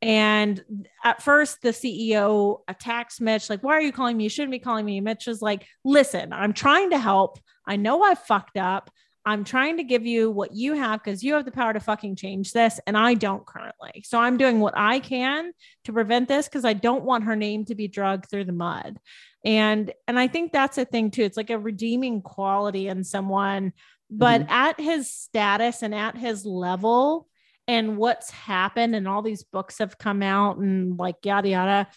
[0.00, 0.62] And
[1.04, 4.24] at first, the CEO attacks Mitch, like, Why are you calling me?
[4.24, 5.00] You shouldn't be calling me.
[5.00, 7.38] Mitch is like, Listen, I'm trying to help.
[7.66, 8.90] I know I fucked up.
[9.26, 12.16] I'm trying to give you what you have because you have the power to fucking
[12.16, 14.02] change this and I don't currently.
[14.04, 15.52] So I'm doing what I can
[15.84, 18.98] to prevent this because I don't want her name to be dragged through the mud.
[19.44, 21.22] And and I think that's a thing too.
[21.22, 23.72] It's like a redeeming quality in someone,
[24.10, 24.52] but mm-hmm.
[24.52, 27.28] at his status and at his level
[27.68, 31.88] and what's happened and all these books have come out and like yada yada.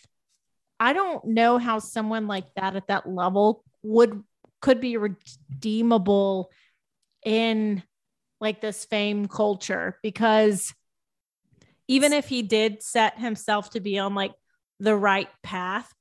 [0.79, 4.23] I don't know how someone like that at that level would
[4.61, 6.51] could be redeemable
[7.25, 7.83] in
[8.39, 10.73] like this fame culture because
[11.87, 14.33] even if he did set himself to be on like
[14.79, 15.91] the right path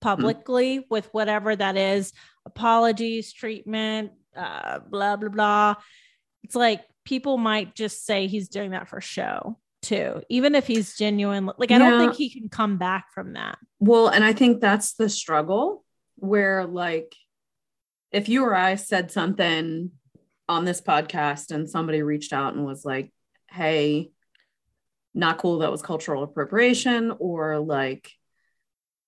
[0.00, 2.12] publicly mm with whatever that is
[2.44, 5.74] apologies, treatment, uh, blah, blah, blah.
[6.44, 10.96] It's like people might just say he's doing that for show too, even if he's
[10.96, 11.50] genuine.
[11.58, 13.58] Like, I don't think he can come back from that.
[13.80, 15.84] Well, and I think that's the struggle
[16.16, 17.14] where, like,
[18.12, 19.90] if you or I said something
[20.48, 23.12] on this podcast and somebody reached out and was like,
[23.50, 24.10] hey,
[25.14, 28.10] not cool, that was cultural appropriation, or like,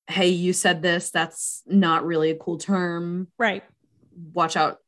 [0.06, 3.62] hey, you said this, that's not really a cool term, Right.
[4.32, 4.78] watch out.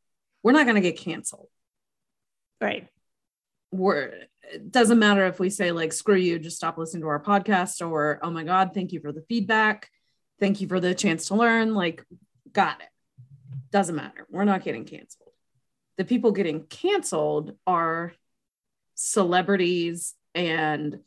[0.47, 1.49] We're not going to get canceled.
[2.61, 2.87] Right.
[3.73, 4.13] We're,
[4.45, 7.85] it doesn't matter if we say, like, screw you, just stop listening to our podcast,
[7.85, 9.91] or oh my God, thank you for the feedback.
[10.39, 11.75] Thank you for the chance to learn.
[11.75, 12.05] Like,
[12.53, 12.87] got it.
[13.73, 14.25] Doesn't matter.
[14.31, 15.33] We're not getting canceled.
[15.97, 18.13] The people getting canceled are
[18.95, 21.01] celebrities and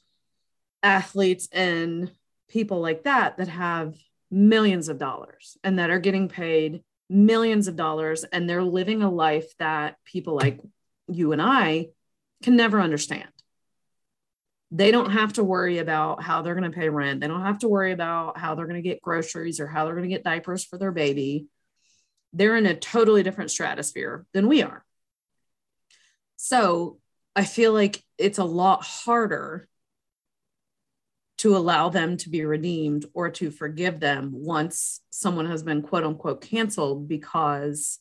[0.83, 2.11] athletes and
[2.49, 3.95] people like that that have
[4.29, 9.09] millions of dollars and that are getting paid millions of dollars and they're living a
[9.09, 10.59] life that people like
[11.07, 11.87] you and I
[12.43, 13.29] can never understand.
[14.71, 17.21] They don't have to worry about how they're going to pay rent.
[17.21, 19.95] They don't have to worry about how they're going to get groceries or how they're
[19.95, 21.47] going to get diapers for their baby.
[22.33, 24.85] They're in a totally different stratosphere than we are.
[26.35, 26.99] So
[27.35, 29.67] I feel like it's a lot harder
[31.39, 36.03] to allow them to be redeemed or to forgive them once someone has been quote
[36.03, 37.99] unquote canceled because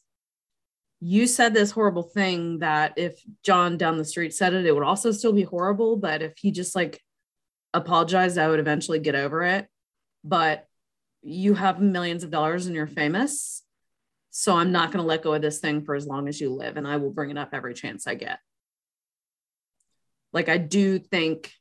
[1.01, 4.83] you said this horrible thing that if John down the street said it, it would
[4.83, 5.97] also still be horrible.
[5.97, 7.01] But if he just like
[7.73, 9.69] apologized, I would eventually get over it.
[10.25, 10.67] But
[11.23, 13.63] you have millions of dollars and you're famous.
[14.31, 16.53] So I'm not going to let go of this thing for as long as you
[16.53, 16.77] live.
[16.77, 18.41] And I will bring it up every chance I get.
[20.33, 21.53] Like, I do think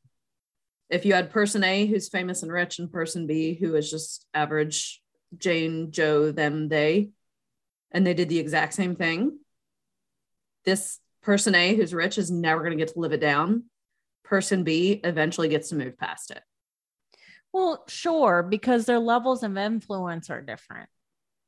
[0.89, 4.26] if you had person A who's famous and rich and person B who is just
[4.34, 5.02] average
[5.38, 7.10] Jane, Joe, them, they,
[7.91, 9.39] and they did the exact same thing,
[10.65, 13.65] this person A who's rich is never going to get to live it down.
[14.23, 16.41] Person B eventually gets to move past it.
[17.54, 20.89] Well, sure, because their levels of influence are different.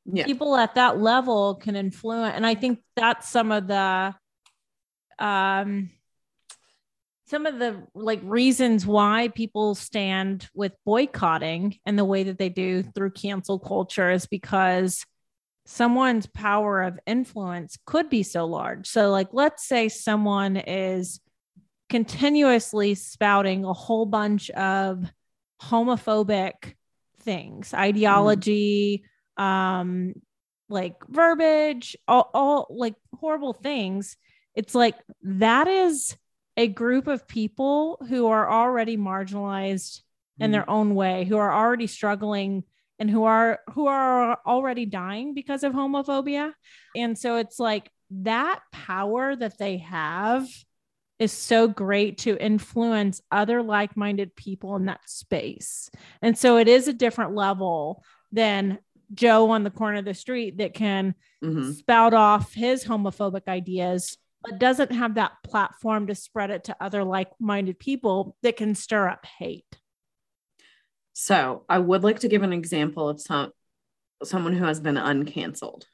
[0.06, 0.24] Yeah.
[0.24, 4.14] People at that level can influence, and I think that's some of the
[5.18, 5.90] um
[7.30, 12.48] some of the like reasons why people stand with boycotting and the way that they
[12.48, 15.06] do through cancel culture is because
[15.64, 18.88] someone's power of influence could be so large.
[18.88, 21.20] So like let's say someone is
[21.88, 25.04] continuously spouting a whole bunch of
[25.62, 26.74] homophobic
[27.20, 29.04] things, ideology,
[29.36, 30.14] um
[30.68, 34.16] like verbiage, all, all like horrible things.
[34.56, 36.16] It's like that is
[36.60, 40.02] a group of people who are already marginalized
[40.38, 42.64] in their own way, who are already struggling
[42.98, 46.52] and who are who are already dying because of homophobia.
[46.94, 50.46] And so it's like that power that they have
[51.18, 55.90] is so great to influence other like-minded people in that space.
[56.20, 58.80] And so it is a different level than
[59.14, 61.74] Joe on the corner of the street that can Mhm.
[61.74, 67.04] spout off his homophobic ideas but doesn't have that platform to spread it to other
[67.04, 69.78] like-minded people that can stir up hate.
[71.12, 73.52] So I would like to give an example of some
[74.22, 75.84] someone who has been uncanceled.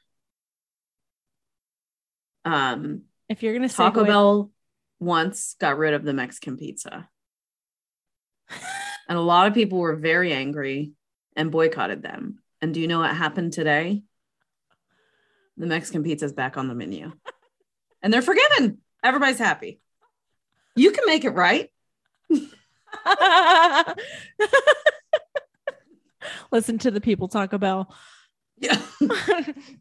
[2.43, 4.51] Um, If you're going to say Taco Bell
[4.99, 7.09] once got rid of the Mexican pizza.
[9.09, 10.93] and a lot of people were very angry
[11.35, 12.39] and boycotted them.
[12.61, 14.03] And do you know what happened today?
[15.57, 17.11] The Mexican pizza is back on the menu.
[18.01, 18.79] and they're forgiven.
[19.03, 19.79] Everybody's happy.
[20.75, 21.71] You can make it right.
[26.51, 27.87] Listen to the people talk about.
[28.59, 28.79] Yeah.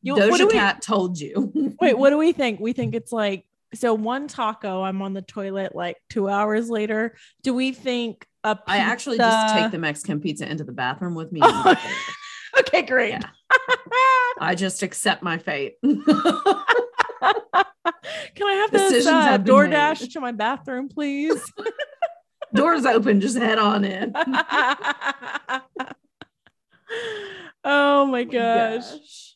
[0.03, 1.75] you, what do Doja we, Cat told you.
[1.81, 2.61] wait, what do we think?
[2.61, 4.83] We think it's like so one taco.
[4.83, 7.17] I'm on the toilet like two hours later.
[7.43, 8.71] Do we think a pizza?
[8.71, 11.41] I actually just take the Mexican pizza into the bathroom with me.
[11.43, 12.61] and eat it there.
[12.61, 13.11] okay, great.
[13.11, 13.31] Yeah.
[14.39, 15.77] I just accept my fate.
[18.35, 20.13] Can I have this Decisions uh, DoorDash made.
[20.13, 21.41] to my bathroom, please?
[22.55, 24.13] Doors open, just head on in.
[27.65, 29.35] oh my gosh.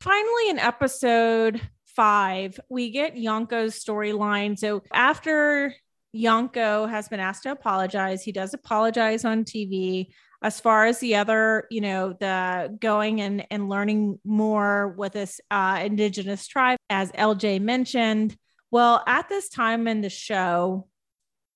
[0.00, 4.58] Finally, in episode five, we get Yanko's storyline.
[4.58, 5.74] So after
[6.12, 10.08] Yanko has been asked to apologize, he does apologize on TV.
[10.44, 15.40] As far as the other, you know, the going and, and learning more with this
[15.50, 18.36] uh, indigenous tribe, as LJ mentioned.
[18.70, 20.86] Well, at this time in the show,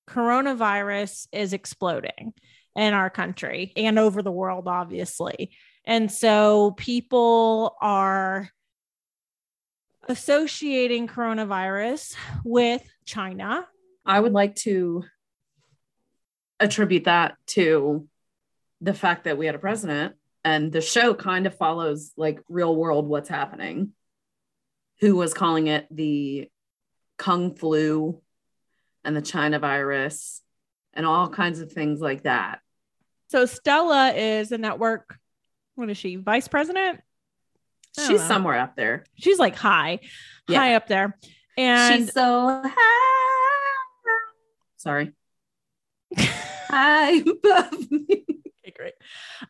[0.08, 2.32] coronavirus is exploding
[2.76, 5.50] in our country and over the world, obviously.
[5.84, 8.48] And so people are
[10.08, 13.66] associating coronavirus with China.
[14.06, 15.04] I would like to
[16.58, 18.08] attribute that to
[18.80, 20.14] the fact that we had a president
[20.44, 23.92] and the show kind of follows like real world what's happening
[25.00, 26.48] who was calling it the
[27.18, 28.20] kung flu
[29.04, 30.42] and the china virus
[30.94, 32.60] and all kinds of things like that
[33.28, 35.18] So Stella is a network.
[35.74, 36.16] What is she?
[36.16, 37.00] Vice president?
[37.96, 38.28] She's know.
[38.28, 40.00] somewhere up there She's like high,
[40.48, 40.58] Yeah.
[40.60, 41.16] high up there.
[41.56, 43.04] And she's so high
[44.76, 45.12] sorry
[46.16, 48.24] high above me.
[48.78, 48.94] Great.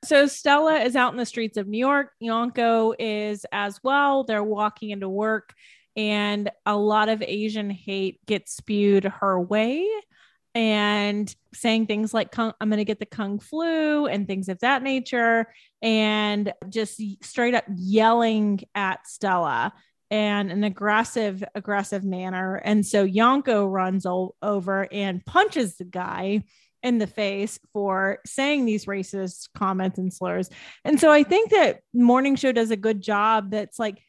[0.04, 2.12] So Stella is out in the streets of New York.
[2.18, 4.24] Yanko is as well.
[4.24, 5.52] They're walking into work,
[5.96, 9.86] and a lot of Asian hate gets spewed her way.
[10.54, 14.82] And saying things like, I'm going to get the Kung flu and things of that
[14.82, 15.46] nature.
[15.82, 19.72] And just straight up yelling at Stella
[20.10, 22.56] and an aggressive, aggressive manner.
[22.56, 26.42] And so Yanko runs o- over and punches the guy
[26.82, 30.48] in the face for saying these racist comments and slurs.
[30.84, 34.00] And so I think that morning show does a good job that's like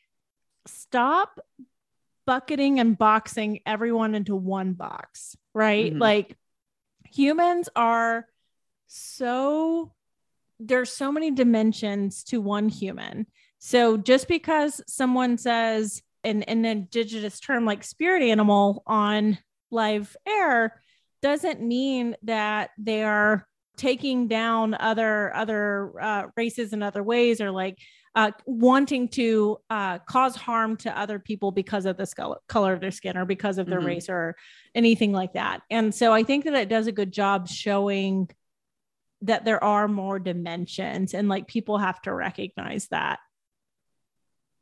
[0.67, 1.39] stop
[2.26, 5.93] bucketing and boxing everyone into one box, right?
[5.93, 5.99] Mhm.
[5.99, 6.38] Like
[7.11, 8.28] humans are
[8.88, 9.93] so
[10.59, 13.26] there's so many dimensions to one human.
[13.59, 19.38] So just because someone says in an indigenous term like spirit animal on
[19.72, 20.82] live air
[21.22, 23.45] doesn't mean that they are
[23.78, 27.78] taking down other other uh, races in other ways or like
[28.15, 32.82] uh, wanting to uh, cause harm to other people because of the skull- color of
[32.82, 33.86] their skin or because of their Mhm.
[33.86, 34.36] race or
[34.74, 35.61] anything like that.
[35.70, 38.30] And so I think that it does a good job showing
[39.22, 43.20] that there are more dimensions and like people have to recognize that.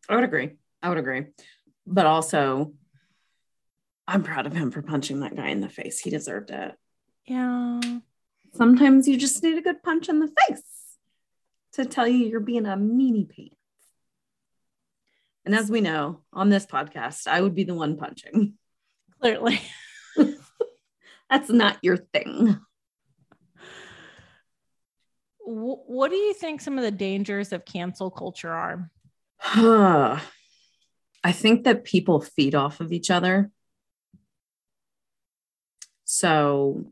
[0.10, 0.52] I would agree.
[0.84, 1.26] I would agree.
[1.86, 2.74] But also,
[4.08, 6.00] I'm proud of him for punching that guy in the face.
[6.00, 6.76] He deserved it.
[7.26, 7.82] Yeah.
[8.54, 10.64] Sometimes you just need a good punch in the face
[11.74, 13.56] to tell you you're being a meanie pants.
[15.46, 18.54] And as we know on this podcast, I would be the one punching.
[19.22, 19.62] Clearly.
[21.30, 22.60] That's not your thing.
[25.40, 28.90] Wh- what do you think some of the dangers of cancel culture are?
[31.24, 33.52] I think that people feed off of each other.
[36.10, 36.86] So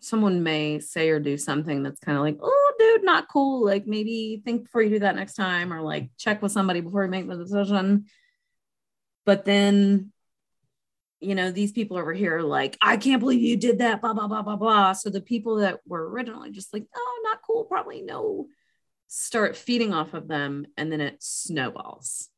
[0.00, 3.64] someone may say or do something that's kind of like, oh, dude, not cool.
[3.64, 7.04] Like maybe think before you do that next time, or like check with somebody before
[7.04, 8.06] you make the decision.
[9.24, 10.10] But then,
[11.20, 14.12] you know, these people over here are like, I can't believe you did that, blah,
[14.12, 14.92] blah, blah, blah, blah.
[14.94, 18.48] So the people that were originally just like, oh, not cool, probably no,
[19.06, 22.28] start feeding off of them and then it snowballs.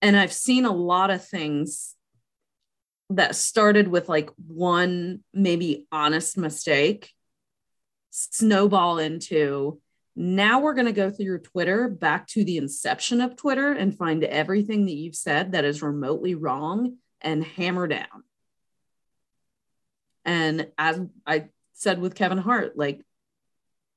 [0.00, 1.95] And I've seen a lot of things
[3.10, 7.12] that started with like one maybe honest mistake
[8.10, 9.80] snowball into
[10.16, 13.96] now we're going to go through your Twitter back to the inception of Twitter and
[13.96, 18.24] find everything that you've said that is remotely wrong and hammer down.
[20.24, 23.02] And as I said with Kevin Hart, like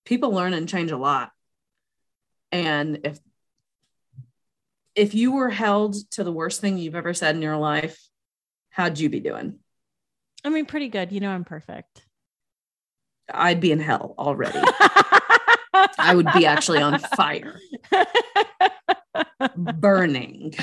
[0.03, 1.31] people learn and change a lot.
[2.51, 3.19] And if
[4.93, 7.97] if you were held to the worst thing you've ever said in your life,
[8.79, 9.59] how'd you be doing?
[10.43, 11.11] I mean, pretty good.
[11.11, 12.05] You know, I'm perfect.
[13.31, 14.57] I'd be in hell already.
[15.99, 17.59] I would be actually on fire,
[19.55, 20.55] burning.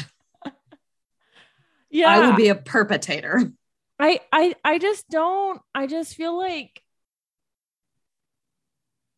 [1.90, 2.08] yeah.
[2.08, 3.52] I would be a perpetrator.
[3.98, 6.82] I, I I just don't I just feel like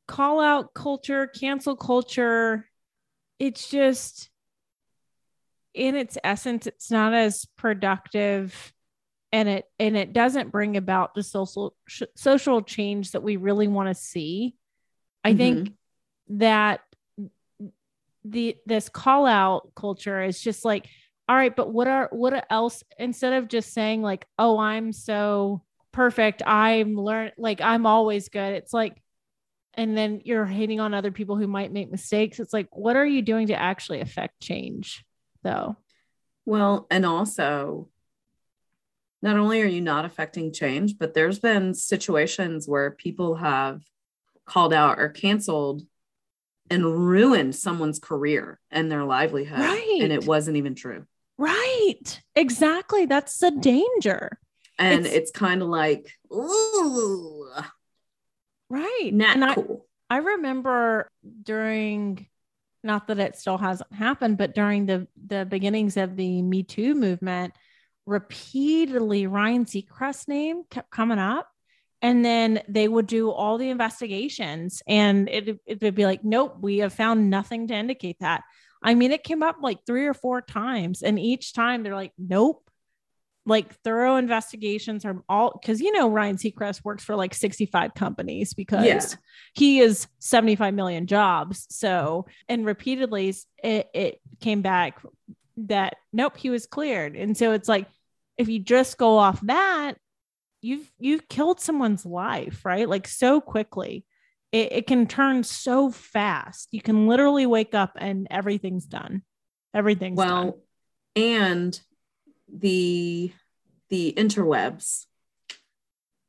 [0.06, 2.68] call out culture, cancel culture,
[3.38, 4.30] it's just
[5.74, 8.72] in its essence, it's not as productive
[9.32, 13.68] and it and it doesn't bring about the social sh- social change that we really
[13.68, 14.54] want to see.
[15.24, 15.38] I mm-hmm.
[15.38, 15.72] think
[16.28, 16.80] that
[18.24, 20.86] the this call out culture is just like
[21.28, 25.62] all right but what are what else instead of just saying like oh i'm so
[25.92, 29.00] perfect i'm learn like i'm always good it's like
[29.74, 33.06] and then you're hating on other people who might make mistakes it's like what are
[33.06, 35.04] you doing to actually affect change
[35.42, 35.76] though
[36.48, 37.90] Well, and also,
[39.22, 43.82] not only are you not affecting change, but there's been situations where people have
[44.46, 45.82] called out or canceled
[46.70, 49.58] and ruined someone's career and their livelihood.
[49.60, 49.98] Right.
[50.02, 51.04] And it wasn't even true.
[51.38, 54.38] right exactly that's the danger
[54.78, 57.48] And It's- it's, kind of like, ooh,
[58.70, 59.86] right not and I, cool.
[60.10, 61.08] I remember
[61.42, 62.26] during
[62.84, 66.94] not that it still hasn't happened, but during the the beginnings of the Me Too
[66.94, 67.54] movement,
[68.08, 71.48] repeatedly Ryan Seacrest's name kept coming up.
[72.00, 76.56] And then they would do all the investigations and it, it would be like, nope,
[76.60, 78.44] we have found nothing to indicate that.
[78.80, 81.02] I mean, it came up like three or four times.
[81.02, 82.62] And each time they're like, nope,
[83.46, 88.52] like thorough investigations are all because you know Ryan Seacrest works for like 65 companies
[88.52, 89.00] because yeah.
[89.54, 91.66] he is 75 million jobs.
[91.70, 93.34] So and repeatedly
[93.64, 95.02] it, it came back
[95.56, 97.16] that nope, he was cleared.
[97.16, 97.86] And so it's like
[98.38, 99.94] if you just go off that,
[100.62, 102.88] you've you've killed someone's life, right?
[102.88, 104.04] Like so quickly.
[104.50, 106.68] It, it can turn so fast.
[106.72, 109.22] You can literally wake up and everything's done.
[109.74, 110.54] Everything's well, done.
[111.16, 111.80] and
[112.50, 113.32] the
[113.90, 115.04] the interwebs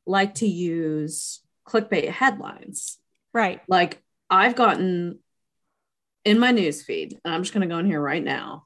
[0.06, 2.98] like to use clickbait headlines.
[3.34, 3.62] Right.
[3.68, 5.20] Like I've gotten
[6.26, 8.66] in my news feed, and I'm just going to go in here right now.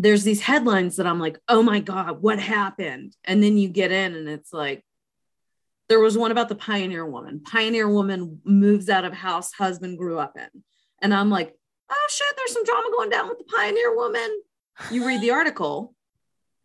[0.00, 3.16] There's these headlines that I'm like, oh my God, what happened?
[3.24, 4.84] And then you get in, and it's like,
[5.88, 7.40] there was one about the pioneer woman.
[7.40, 10.62] Pioneer woman moves out of house husband grew up in.
[11.00, 11.54] And I'm like,
[11.90, 14.42] oh shit, there's some drama going down with the pioneer woman.
[14.90, 15.94] You read the article,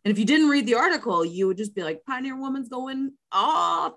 [0.04, 3.12] and if you didn't read the article, you would just be like, Pioneer Woman's going
[3.32, 3.94] off.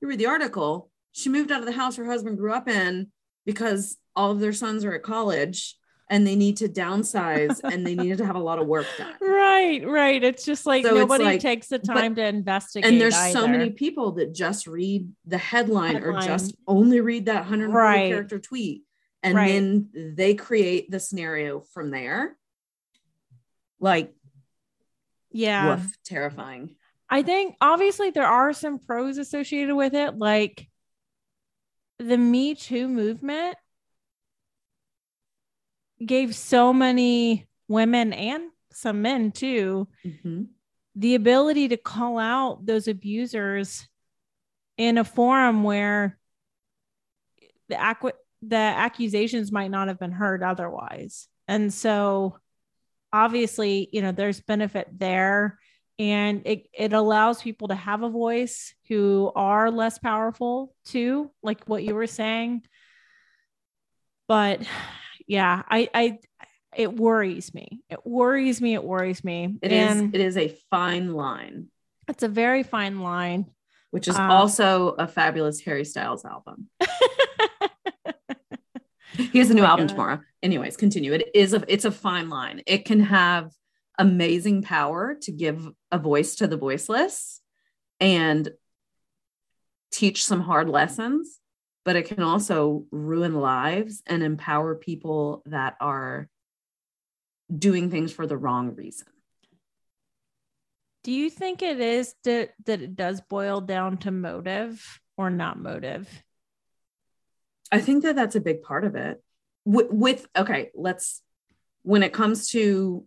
[0.00, 0.90] You read the article.
[1.12, 3.10] She moved out of the house her husband grew up in
[3.46, 5.76] because all of their sons are at college
[6.10, 9.14] and they need to downsize and they needed to have a lot of work done.
[9.20, 10.22] Right, right.
[10.22, 12.90] It's just like so nobody like, takes the time but, to investigate.
[12.90, 13.38] And there's either.
[13.38, 16.16] so many people that just read the headline, headline.
[16.16, 18.08] or just only read that 100 right.
[18.08, 18.84] character tweet.
[19.22, 19.48] And right.
[19.48, 22.36] then they create the scenario from there.
[23.80, 24.14] Like
[25.30, 25.76] yeah.
[25.76, 26.76] Woof, terrifying.
[27.08, 30.68] I think obviously there are some pros associated with it, like
[31.98, 33.56] the Me Too movement
[36.04, 40.42] gave so many women and some men too mm-hmm.
[40.94, 43.88] the ability to call out those abusers
[44.76, 46.18] in a forum where
[47.68, 51.28] the acqu- the accusations might not have been heard otherwise.
[51.46, 52.38] And so
[53.12, 55.58] obviously, you know, there's benefit there.
[55.98, 61.64] And it, it allows people to have a voice who are less powerful too, like
[61.66, 62.62] what you were saying.
[64.26, 64.62] But
[65.30, 66.18] yeah, I, I,
[66.76, 67.82] it worries me.
[67.88, 68.74] It worries me.
[68.74, 69.56] It worries me.
[69.62, 71.68] It and is, It is a fine line.
[72.08, 73.46] It's a very fine line.
[73.92, 76.68] Which is um, also a fabulous Harry Styles album.
[79.12, 79.92] he has a new oh album God.
[79.92, 80.20] tomorrow.
[80.42, 81.12] Anyways, continue.
[81.12, 82.62] It is a it's a fine line.
[82.66, 83.52] It can have
[83.98, 87.40] amazing power to give a voice to the voiceless
[88.00, 88.50] and
[89.92, 91.39] teach some hard lessons,
[91.84, 96.28] but it can also ruin lives and empower people that are
[97.56, 99.08] doing things for the wrong reason.
[101.02, 105.58] Do you think it is that, that it does boil down to motive or not
[105.58, 106.08] motive?
[107.72, 109.22] I think that that's a big part of it.
[109.64, 111.22] With, with okay, let's
[111.82, 113.06] when it comes to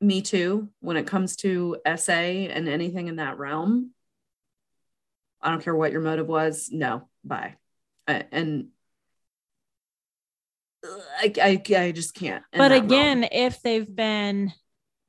[0.00, 3.92] me too, when it comes to SA and anything in that realm,
[5.40, 6.68] I don't care what your motive was.
[6.72, 7.56] No, bye.
[8.06, 8.68] And
[11.18, 12.44] I, I, I just can't.
[12.52, 13.28] But again, realm.
[13.32, 14.52] if they've been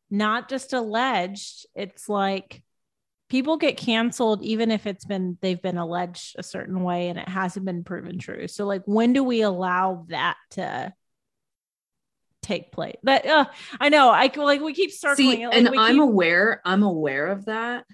[0.10, 2.64] not just alleged, it's like
[3.30, 7.28] people get canceled even if it's been they've been alleged a certain way and it
[7.28, 10.94] hasn't been proven true so like when do we allow that to
[12.42, 13.46] take place that uh,
[13.80, 17.46] i know i like we keep circling See, like, and i'm aware i'm aware of
[17.46, 17.86] that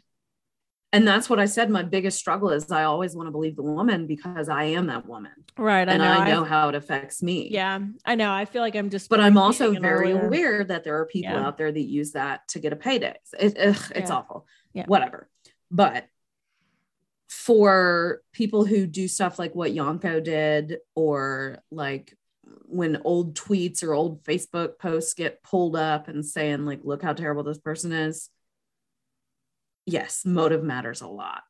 [0.93, 3.63] and that's what i said my biggest struggle is i always want to believe the
[3.63, 6.11] woman because i am that woman right I and know.
[6.11, 6.47] i know I've...
[6.47, 9.71] how it affects me yeah i know i feel like i'm just but i'm also
[9.79, 11.45] very aware that there are people yeah.
[11.45, 14.15] out there that use that to get a payday it, ugh, it's yeah.
[14.15, 14.85] awful yeah.
[14.85, 15.29] whatever.
[15.69, 16.07] But
[17.29, 22.15] for people who do stuff like what Yanko did, or like
[22.65, 27.13] when old tweets or old Facebook posts get pulled up and saying, like, look how
[27.13, 28.29] terrible this person is.
[29.91, 31.43] Yes, motive matters a lot.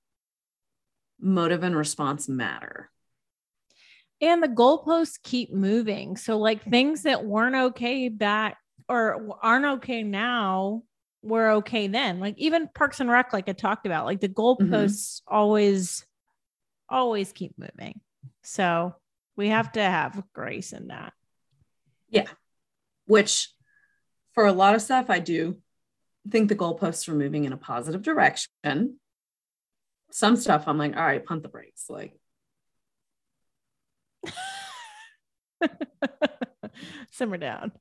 [1.19, 2.89] Motive and response matter.
[4.19, 6.17] And the goalposts keep moving.
[6.17, 10.83] So, like, things that weren't okay back or aren't okay now
[11.21, 12.19] we're okay then.
[12.19, 14.59] Like even Parks and Rec, like I talked about, like the goalposts
[15.21, 15.35] mm-hmm.
[15.35, 16.05] always,
[16.89, 18.01] always keep moving.
[18.43, 18.95] So
[19.35, 21.13] we have to have grace in that.
[22.09, 22.27] Yeah.
[23.05, 23.49] Which
[24.33, 25.57] for a lot of stuff, I do
[26.29, 28.99] think the goalposts are moving in a positive direction.
[30.11, 31.85] Some stuff I'm like, all right, punt the brakes.
[31.89, 32.13] Like
[37.11, 37.71] Simmer down.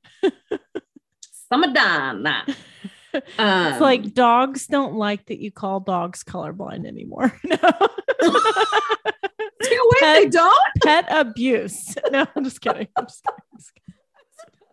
[1.50, 2.22] Simmer down.
[2.22, 2.42] Nah.
[3.14, 7.38] it's Um, like dogs don't like that you call dogs colorblind anymore.
[8.22, 9.78] No.
[10.02, 10.58] wait, they don't?
[10.82, 11.94] Pet abuse.
[12.10, 12.86] No, I'm just kidding.
[12.96, 13.40] I'm just kidding.
[13.52, 13.94] I'm just kidding.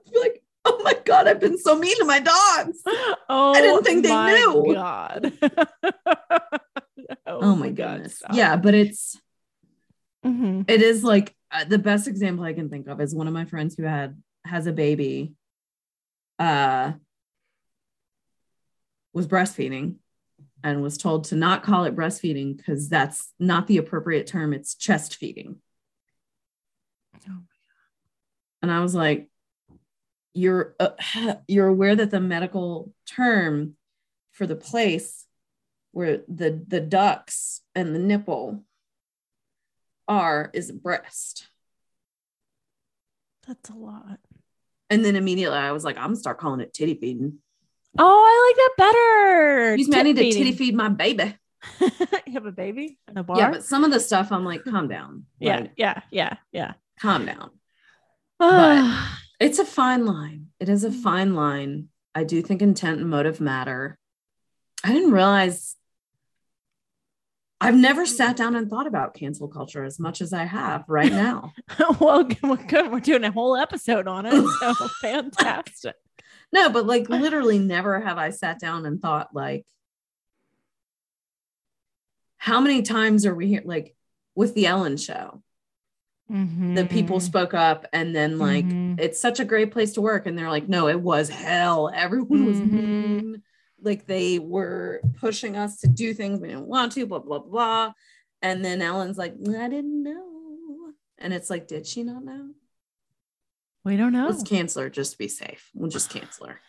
[0.05, 0.43] I feel like,
[0.80, 2.82] oh my God, I've been so mean to my dogs.
[3.30, 4.47] Oh, I didn't think they knew.
[4.65, 4.74] Oh my.
[4.74, 5.34] God.
[7.26, 8.18] Oh, my goodness.
[8.18, 8.34] stop.
[8.34, 9.20] Yeah, but it's,
[10.26, 10.65] Mhm.
[10.70, 13.45] it is like uh, the best example I can think of is one of my
[13.45, 15.34] friends who had, has a baby,
[16.39, 16.93] uh,
[19.13, 19.95] was breastfeeding
[20.63, 24.53] and was told to not call it breastfeeding because that's not the appropriate term.
[24.53, 25.57] It's chest feeding.
[27.30, 27.41] Oh.
[28.61, 29.30] And I was like,
[30.38, 30.91] you're uh,
[31.47, 33.75] you're aware that the medical term
[34.31, 35.25] for the place
[35.91, 38.63] where the the ducts and the nipple
[40.07, 41.47] are is breast.
[43.47, 44.19] That's a lot.
[44.89, 47.39] And then immediately I was like, I'm gonna start calling it titty feeding.
[47.99, 49.73] Oh, I like that better.
[49.73, 51.35] Excuse me, I need to titty feed my baby.
[51.81, 53.39] you have a baby in a bar?
[53.39, 55.25] Yeah, but some of the stuff I'm like, calm down.
[55.39, 56.73] yeah, Like, yeah, yeah, yeah.
[56.99, 57.49] calm down.
[58.38, 58.83] But
[59.39, 60.47] It's a fine line.
[60.59, 61.01] It is a mm.
[61.01, 61.89] fine line.
[62.15, 63.97] I do think intent and motive matter.
[64.83, 65.75] I didn't realize
[67.59, 68.07] I've never mm.
[68.07, 71.53] sat down and thought about cancel culture as much as I have right now.
[71.99, 74.33] well, good- we're doing a whole episode on it.
[74.59, 75.95] So fantastic.
[76.51, 79.65] no, but like literally never have I sat down and thought like
[82.38, 83.95] how many times are we here like
[84.35, 85.43] with the Ellen show?
[86.30, 88.99] The people spoke up and then like Mhm.
[88.99, 91.89] it's such a great place to work and they're like no it was hell.
[91.93, 92.71] Everyone was Mhm.
[92.71, 93.43] mean.
[93.82, 97.93] Like they were pushing us to do things we didn't want to blah blah blah.
[98.41, 100.93] And then ellen's like i didn't know.
[101.17, 102.51] And it's like did she not know?
[103.86, 104.28] We don't know.
[104.28, 105.69] let's cancel her just to be safe.
[105.73, 106.59] We'll just cancel her.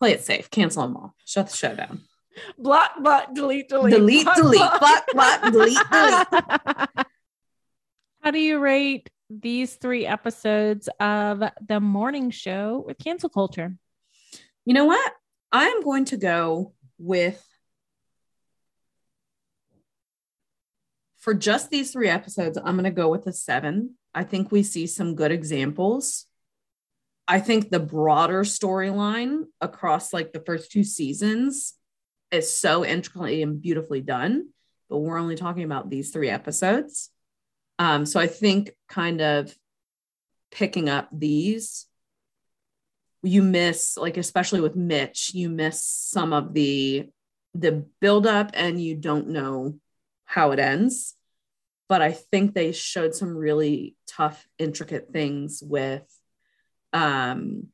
[0.00, 0.50] Play it safe.
[0.50, 1.14] Cancel them all.
[1.24, 2.00] Shut the show down.
[2.58, 7.06] Block, block, delete, delete, Delete, delete, block, block, delete, delete.
[8.20, 13.74] How do you rate these three episodes of the morning show with cancel culture?
[14.66, 15.12] you know what
[15.52, 17.42] i'm going to go with
[21.20, 23.96] for just these three episodes, I'm going to go with a seven.
[24.14, 26.26] I think we see some good examples.
[27.28, 31.74] I think the broader storyline across like the first two seasons
[32.32, 34.48] is so intricately and beautifully done,
[34.88, 37.10] but we're only talking about these three episodes.
[37.80, 39.56] Um, so I think kind of
[40.50, 41.86] picking up these,
[43.22, 47.08] you miss like especially with Mitch, you miss some of the
[47.54, 49.76] the buildup and you don't know
[50.26, 51.14] how it ends.
[51.88, 56.04] But I think they showed some really tough, intricate things with
[56.92, 57.68] um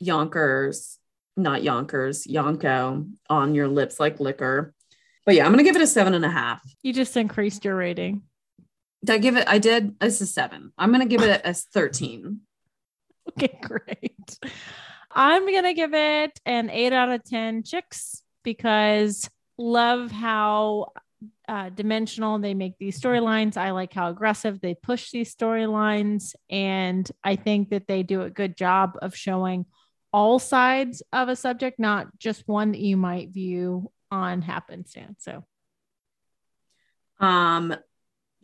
[0.00, 0.98] Yonkers,
[1.36, 4.74] not Yonkers, Yanko on your lips like liquor.
[5.24, 6.60] But yeah, I'm gonna give it a seven and a half.
[6.82, 8.22] You just increased your rating.
[9.06, 9.48] Did I give it?
[9.48, 9.94] I did.
[10.00, 10.72] It's a seven.
[10.76, 12.40] I'm gonna give it a 13.
[13.30, 14.38] Okay, great.
[15.10, 19.28] I'm going to give it an eight out of 10 chicks because
[19.58, 20.92] love how
[21.48, 23.56] uh, dimensional they make these storylines.
[23.56, 26.34] I like how aggressive they push these storylines.
[26.50, 29.64] And I think that they do a good job of showing
[30.12, 35.24] all sides of a subject, not just one that you might view on happenstance.
[35.24, 35.44] So,
[37.18, 37.74] Um,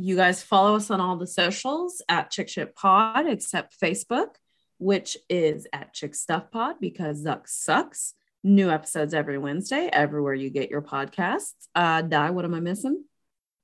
[0.02, 4.34] you guys follow us on all the socials at Chick Shit Pod, except Facebook,
[4.78, 8.14] which is at Chick Stuff Pod because Zuck sucks.
[8.44, 11.54] New episodes every Wednesday, everywhere you get your podcasts.
[11.76, 13.04] Uh, Di, what am I missing?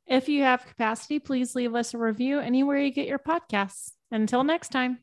[0.07, 3.91] if you have capacity, please leave us a review anywhere you get your podcasts.
[4.13, 5.01] Until next time,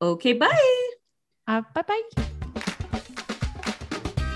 [0.00, 0.88] Okay, bye.
[1.46, 2.02] uh, bye bye.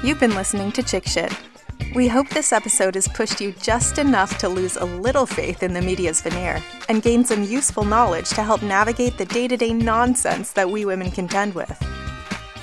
[0.04, 1.32] You've been listening to Chick Shit.
[1.94, 5.74] We hope this episode has pushed you just enough to lose a little faith in
[5.74, 9.74] the media's veneer and gain some useful knowledge to help navigate the day to day
[9.74, 11.70] nonsense that we women contend with.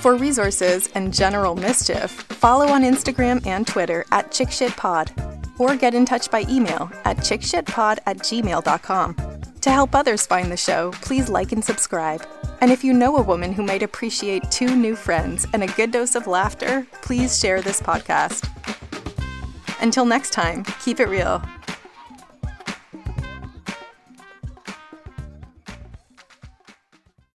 [0.01, 6.05] For resources and general mischief, follow on Instagram and Twitter at ChickShitPod or get in
[6.05, 9.15] touch by email at chickshitpod at gmail.com.
[9.61, 12.25] To help others find the show, please like and subscribe.
[12.61, 15.91] And if you know a woman who might appreciate two new friends and a good
[15.91, 18.47] dose of laughter, please share this podcast.
[19.81, 21.41] Until next time, keep it real.